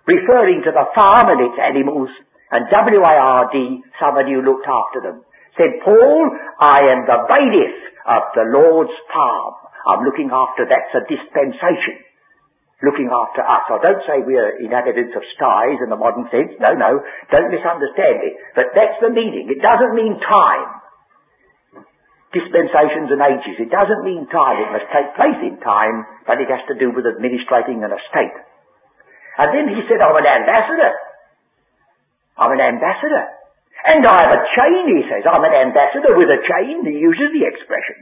referring 0.07 0.63
to 0.63 0.71
the 0.71 0.87
farm 0.95 1.31
and 1.31 1.41
its 1.47 1.57
animals, 1.59 2.09
and 2.51 2.69
W-A-R-D, 2.69 3.81
somebody 3.97 4.37
who 4.37 4.45
looked 4.45 4.67
after 4.69 5.01
them, 5.01 5.25
said, 5.57 5.81
Paul, 5.81 6.29
I 6.59 6.93
am 6.93 7.05
the 7.09 7.25
bailiff 7.25 7.77
of 8.05 8.23
the 8.37 8.45
Lord's 8.53 8.93
farm. 9.09 9.53
I'm 9.89 10.05
looking 10.05 10.29
after, 10.29 10.65
that's 10.69 10.93
a 10.93 11.03
dispensation. 11.09 12.03
Looking 12.83 13.07
after 13.07 13.39
us. 13.39 13.63
I 13.71 13.79
don't 13.79 14.03
say 14.03 14.19
we're 14.27 14.59
inhabitants 14.59 15.15
of 15.15 15.23
styes 15.39 15.79
in 15.79 15.87
the 15.87 15.95
modern 15.95 16.27
sense. 16.27 16.51
No, 16.59 16.75
no. 16.75 16.99
Don't 17.31 17.47
misunderstand 17.47 18.19
me. 18.19 18.35
But 18.59 18.75
that's 18.75 18.99
the 18.99 19.07
meaning. 19.07 19.47
It 19.47 19.63
doesn't 19.63 19.95
mean 19.95 20.19
time. 20.19 20.83
Dispensations 22.35 23.07
and 23.07 23.23
ages. 23.23 23.55
It 23.63 23.71
doesn't 23.71 24.03
mean 24.03 24.27
time. 24.27 24.59
It 24.59 24.71
must 24.75 24.91
take 24.91 25.15
place 25.15 25.39
in 25.47 25.63
time, 25.63 26.03
but 26.27 26.43
it 26.43 26.51
has 26.51 26.59
to 26.67 26.75
do 26.75 26.91
with 26.91 27.07
administrating 27.07 27.87
an 27.87 27.95
estate. 27.95 28.35
And 29.37 29.49
then 29.49 29.65
he 29.73 29.81
said, 29.89 29.97
I'm 29.97 30.15
an 30.15 30.29
ambassador. 30.29 30.93
I'm 32.37 32.53
an 32.53 32.61
ambassador. 32.61 33.25
And 33.83 34.05
I 34.05 34.17
have 34.23 34.33
a 34.33 34.43
chain, 34.55 34.83
he 34.95 35.03
says. 35.09 35.25
I'm 35.27 35.43
an 35.43 35.57
ambassador 35.69 36.15
with 36.15 36.29
a 36.29 36.41
chain. 36.45 36.85
He 36.85 37.01
uses 37.01 37.33
the 37.33 37.43
expression. 37.43 37.97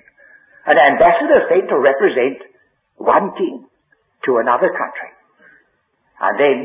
An 0.68 0.78
ambassador 0.78 1.42
is 1.42 1.48
sent 1.50 1.70
to 1.70 1.78
represent 1.80 2.38
one 2.98 3.34
king 3.34 3.66
to 4.26 4.38
another 4.38 4.70
country. 4.70 5.12
And 6.22 6.36
then, 6.38 6.58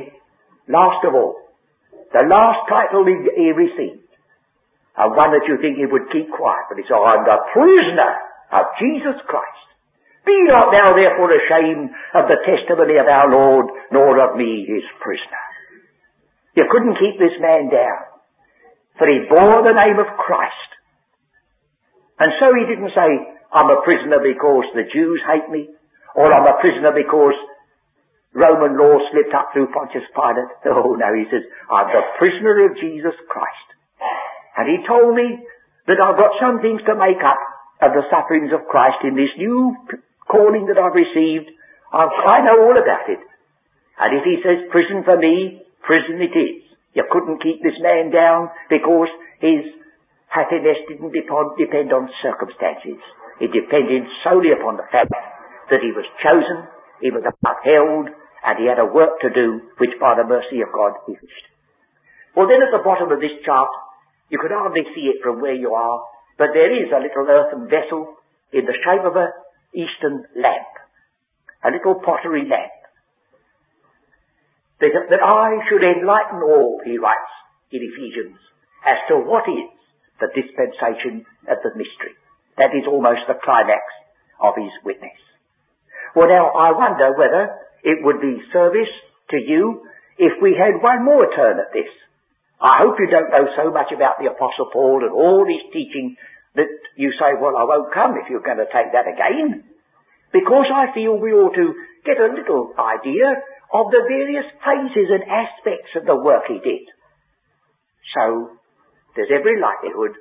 last 0.69 1.01
of 1.09 1.14
all, 1.14 1.41
the 2.12 2.29
last 2.29 2.69
title 2.69 3.09
he, 3.09 3.17
he 3.41 3.49
received, 3.57 4.05
and 4.97 5.17
one 5.17 5.33
that 5.33 5.49
you 5.49 5.57
think 5.61 5.77
he 5.77 5.87
would 5.89 6.12
keep 6.12 6.29
quiet, 6.29 6.69
but 6.69 6.77
he 6.77 6.85
said, 6.85 6.97
I'm 6.97 7.25
the 7.25 7.41
prisoner 7.53 8.12
of 8.53 8.64
Jesus 8.81 9.17
Christ. 9.25 9.66
Be 10.27 10.35
not 10.51 10.74
thou 10.74 10.91
therefore 10.99 11.31
ashamed 11.31 11.95
of 12.18 12.27
the 12.27 12.43
testimony 12.43 12.99
of 12.99 13.07
our 13.07 13.31
Lord, 13.31 13.70
nor 13.95 14.18
of 14.18 14.35
me 14.35 14.66
his 14.66 14.83
prisoner. 14.99 15.45
You 16.59 16.66
couldn't 16.66 16.99
keep 16.99 17.14
this 17.22 17.39
man 17.39 17.70
down, 17.70 18.03
for 18.99 19.07
he 19.07 19.31
bore 19.31 19.62
the 19.62 19.79
name 19.79 20.03
of 20.03 20.18
Christ. 20.18 20.70
And 22.18 22.33
so 22.43 22.51
he 22.59 22.66
didn't 22.66 22.91
say, 22.91 23.11
I'm 23.55 23.70
a 23.70 23.87
prisoner 23.87 24.18
because 24.18 24.66
the 24.74 24.91
Jews 24.91 25.22
hate 25.31 25.47
me, 25.47 25.70
or 26.18 26.27
I'm 26.27 26.49
a 26.49 26.59
prisoner 26.59 26.91
because 26.91 27.39
Roman 28.35 28.74
law 28.74 28.99
slipped 29.14 29.33
up 29.33 29.55
through 29.55 29.70
Pontius 29.70 30.11
Pilate. 30.11 30.51
Oh 30.66 30.99
no, 30.99 31.09
he 31.14 31.31
says, 31.31 31.47
I'm 31.70 31.89
the 31.95 32.03
prisoner 32.18 32.66
of 32.66 32.77
Jesus 32.83 33.14
Christ. 33.31 33.68
And 34.59 34.66
he 34.66 34.83
told 34.89 35.14
me 35.14 35.39
that 35.87 36.03
I've 36.03 36.18
got 36.18 36.35
some 36.43 36.59
things 36.61 36.83
to 36.91 36.99
make 36.99 37.22
up 37.22 37.39
of 37.81 37.93
the 37.93 38.09
sufferings 38.11 38.51
of 38.51 38.66
Christ 38.66 39.05
in 39.05 39.14
this 39.14 39.31
new 39.37 39.77
calling 40.31 40.66
that 40.66 40.79
I've 40.79 40.95
received, 40.95 41.51
I've, 41.93 42.12
I 42.12 42.43
know 42.43 42.66
all 42.66 42.79
about 42.79 43.07
it. 43.09 43.22
And 43.99 44.11
if 44.12 44.24
he 44.24 44.43
says 44.45 44.68
prison 44.70 45.03
for 45.05 45.16
me, 45.16 45.62
prison 45.83 46.20
it 46.20 46.35
is. 46.37 46.62
You 46.93 47.05
couldn't 47.11 47.43
keep 47.43 47.62
this 47.62 47.77
man 47.81 48.11
down 48.11 48.51
because 48.68 49.09
his 49.41 49.64
happiness 50.29 50.81
didn't 50.89 51.12
depend 51.12 51.93
on 51.93 52.09
circumstances. 52.20 53.01
It 53.41 53.53
depended 53.53 54.09
solely 54.24 54.53
upon 54.53 54.77
the 54.77 54.89
fact 54.93 55.12
that 55.70 55.85
he 55.85 55.93
was 55.93 56.09
chosen, 56.24 56.68
he 57.01 57.12
was 57.12 57.24
upheld, 57.24 58.09
and 58.09 58.55
he 58.57 58.68
had 58.68 58.81
a 58.81 58.89
work 58.89 59.20
to 59.20 59.31
do 59.33 59.61
which 59.77 59.93
by 60.01 60.16
the 60.16 60.24
mercy 60.24 60.62
of 60.64 60.72
God 60.72 60.97
he 61.05 61.16
finished. 61.16 61.47
Well 62.37 62.49
then 62.49 62.64
at 62.64 62.72
the 62.72 62.85
bottom 62.85 63.12
of 63.12 63.20
this 63.20 63.37
chart, 63.45 63.68
you 64.29 64.39
could 64.41 64.53
hardly 64.53 64.85
see 64.95 65.09
it 65.12 65.22
from 65.22 65.41
where 65.41 65.55
you 65.57 65.72
are, 65.72 66.05
but 66.39 66.53
there 66.53 66.72
is 66.72 66.93
a 66.93 67.01
little 67.01 67.29
earthen 67.29 67.68
vessel 67.68 68.16
in 68.53 68.64
the 68.64 68.77
shape 68.85 69.05
of 69.05 69.16
a 69.16 69.33
Eastern 69.75 70.25
lamp, 70.37 70.73
a 71.64 71.71
little 71.71 72.01
pottery 72.05 72.47
lamp, 72.49 72.73
that, 74.81 74.93
that 75.11 75.23
I 75.25 75.59
should 75.69 75.83
enlighten 75.83 76.43
all, 76.43 76.81
he 76.85 76.99
writes 76.99 77.33
in 77.73 77.81
Ephesians, 77.83 78.39
as 78.87 78.99
to 79.09 79.17
what 79.17 79.49
is 79.49 79.73
the 80.21 80.29
dispensation 80.33 81.25
of 81.49 81.59
the 81.64 81.73
mystery. 81.75 82.17
That 82.57 82.73
is 82.73 82.89
almost 82.89 83.29
the 83.29 83.37
climax 83.43 83.85
of 84.41 84.55
his 84.57 84.73
witness. 84.85 85.17
Well 86.14 86.29
now, 86.29 86.53
I 86.57 86.73
wonder 86.73 87.12
whether 87.12 87.53
it 87.85 88.01
would 88.01 88.21
be 88.21 88.41
service 88.53 88.93
to 89.31 89.37
you 89.37 89.85
if 90.17 90.41
we 90.41 90.57
had 90.57 90.81
one 90.81 91.05
more 91.05 91.29
turn 91.35 91.61
at 91.61 91.73
this. 91.73 91.93
I 92.61 92.81
hope 92.81 92.97
you 92.99 93.09
don't 93.09 93.29
know 93.29 93.53
so 93.53 93.69
much 93.71 93.93
about 93.93 94.17
the 94.17 94.33
Apostle 94.33 94.73
Paul 94.73 95.05
and 95.05 95.12
all 95.12 95.45
his 95.45 95.61
teaching 95.73 96.17
that 96.57 96.73
you 96.97 97.13
say, 97.21 97.37
well, 97.41 97.57
I 97.57 97.65
won't 97.65 97.93
come 97.93 98.17
if 98.17 98.29
you're 98.29 98.45
going 98.45 98.61
to 98.61 98.73
take 98.73 98.93
that 98.93 99.09
again. 99.09 99.65
Because 100.33 100.69
I 100.73 100.93
feel 100.93 101.17
we 101.17 101.33
ought 101.33 101.55
to 101.55 101.75
get 102.05 102.19
a 102.19 102.33
little 102.33 102.73
idea 102.77 103.37
of 103.73 103.93
the 103.93 104.05
various 104.09 104.49
phases 104.65 105.09
and 105.13 105.25
aspects 105.25 105.93
of 105.97 106.05
the 106.05 106.17
work 106.17 106.49
he 106.49 106.59
did. 106.59 106.89
So, 108.17 108.57
there's 109.15 109.33
every 109.33 109.61
likelihood 109.61 110.17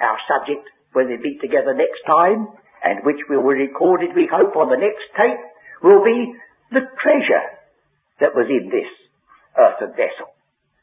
our 0.00 0.18
subject, 0.26 0.64
when 0.92 1.06
we 1.06 1.20
meet 1.20 1.38
together 1.40 1.76
next 1.76 2.02
time, 2.08 2.48
and 2.82 3.04
which 3.04 3.20
will 3.28 3.44
record 3.44 4.02
it, 4.02 4.16
we 4.16 4.26
hope, 4.26 4.56
on 4.56 4.72
the 4.72 4.80
next 4.80 5.04
tape, 5.14 5.38
will 5.84 6.02
be 6.02 6.34
the 6.72 6.88
treasure 6.98 7.46
that 8.18 8.34
was 8.34 8.48
in 8.48 8.72
this 8.72 8.88
earthen 9.54 9.92
vessel. 9.92 10.32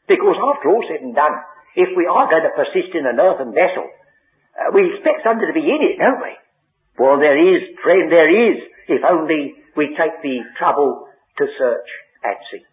Because 0.06 0.38
after 0.38 0.70
all 0.70 0.84
said 0.86 1.02
and 1.02 1.14
done, 1.14 1.34
if 1.76 1.90
we 1.98 2.06
are 2.06 2.30
going 2.30 2.46
to 2.46 2.56
persist 2.56 2.94
in 2.94 3.04
an 3.04 3.20
earthen 3.20 3.52
vessel, 3.52 3.90
uh, 4.58 4.74
we 4.74 4.90
expect 4.90 5.22
something 5.22 5.46
to 5.46 5.54
be 5.54 5.62
in 5.62 5.80
it, 5.86 6.02
don't 6.02 6.18
we? 6.18 6.34
Well, 6.98 7.22
there 7.22 7.38
is, 7.38 7.62
friend, 7.78 8.10
there 8.10 8.26
is, 8.26 8.58
if 8.90 9.06
only 9.06 9.54
we 9.78 9.94
take 9.94 10.18
the 10.18 10.42
trouble 10.58 11.06
to 11.38 11.44
search 11.46 11.90
and 12.26 12.38
see. 12.50 12.66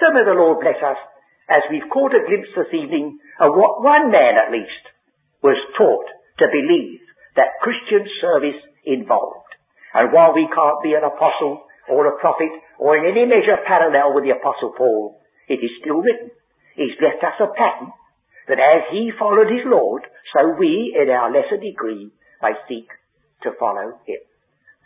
So 0.00 0.08
may 0.08 0.24
the 0.24 0.32
Lord 0.32 0.64
bless 0.64 0.80
us 0.80 0.96
as 1.52 1.68
we've 1.68 1.92
caught 1.92 2.16
a 2.16 2.24
glimpse 2.24 2.48
this 2.56 2.72
evening 2.72 3.20
of 3.36 3.52
what 3.52 3.84
one 3.84 4.08
man 4.08 4.40
at 4.40 4.50
least 4.50 4.88
was 5.44 5.60
taught 5.76 6.08
to 6.40 6.48
believe 6.48 7.04
that 7.36 7.60
Christian 7.60 8.08
service 8.24 8.60
involved. 8.88 9.52
And 9.92 10.12
while 10.16 10.32
we 10.32 10.48
can't 10.48 10.80
be 10.80 10.96
an 10.96 11.04
apostle 11.04 11.68
or 11.92 12.08
a 12.08 12.18
prophet 12.18 12.50
or 12.80 12.96
in 12.96 13.04
any 13.04 13.28
measure 13.28 13.60
parallel 13.68 14.16
with 14.16 14.24
the 14.24 14.32
apostle 14.32 14.72
Paul, 14.72 15.20
it 15.48 15.60
is 15.60 15.76
still 15.84 16.00
written. 16.00 16.32
He's 16.74 16.96
left 17.04 17.20
us 17.20 17.36
a 17.36 17.52
pattern 17.52 17.92
that 18.52 18.60
as 18.60 18.92
he 18.92 19.08
followed 19.18 19.48
his 19.48 19.64
Lord, 19.64 20.04
so 20.36 20.52
we, 20.60 20.92
in 20.92 21.08
our 21.08 21.32
lesser 21.32 21.56
degree, 21.56 22.12
may 22.42 22.52
seek 22.68 22.84
to 23.44 23.56
follow 23.58 23.96
him. 24.04 24.20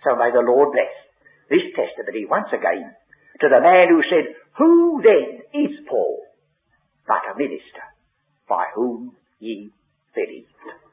So 0.06 0.14
may 0.14 0.30
the 0.30 0.46
Lord 0.46 0.70
bless 0.70 0.94
this 1.50 1.66
testimony 1.74 2.30
once 2.30 2.46
again 2.54 2.94
to 3.42 3.48
the 3.50 3.58
man 3.58 3.90
who 3.90 4.06
said, 4.06 4.38
Who 4.58 5.02
then 5.02 5.42
is 5.50 5.82
Paul 5.90 6.22
but 7.10 7.26
a 7.26 7.34
minister 7.36 7.82
by 8.48 8.66
whom 8.76 9.18
ye 9.40 9.70
believed? 10.14 10.85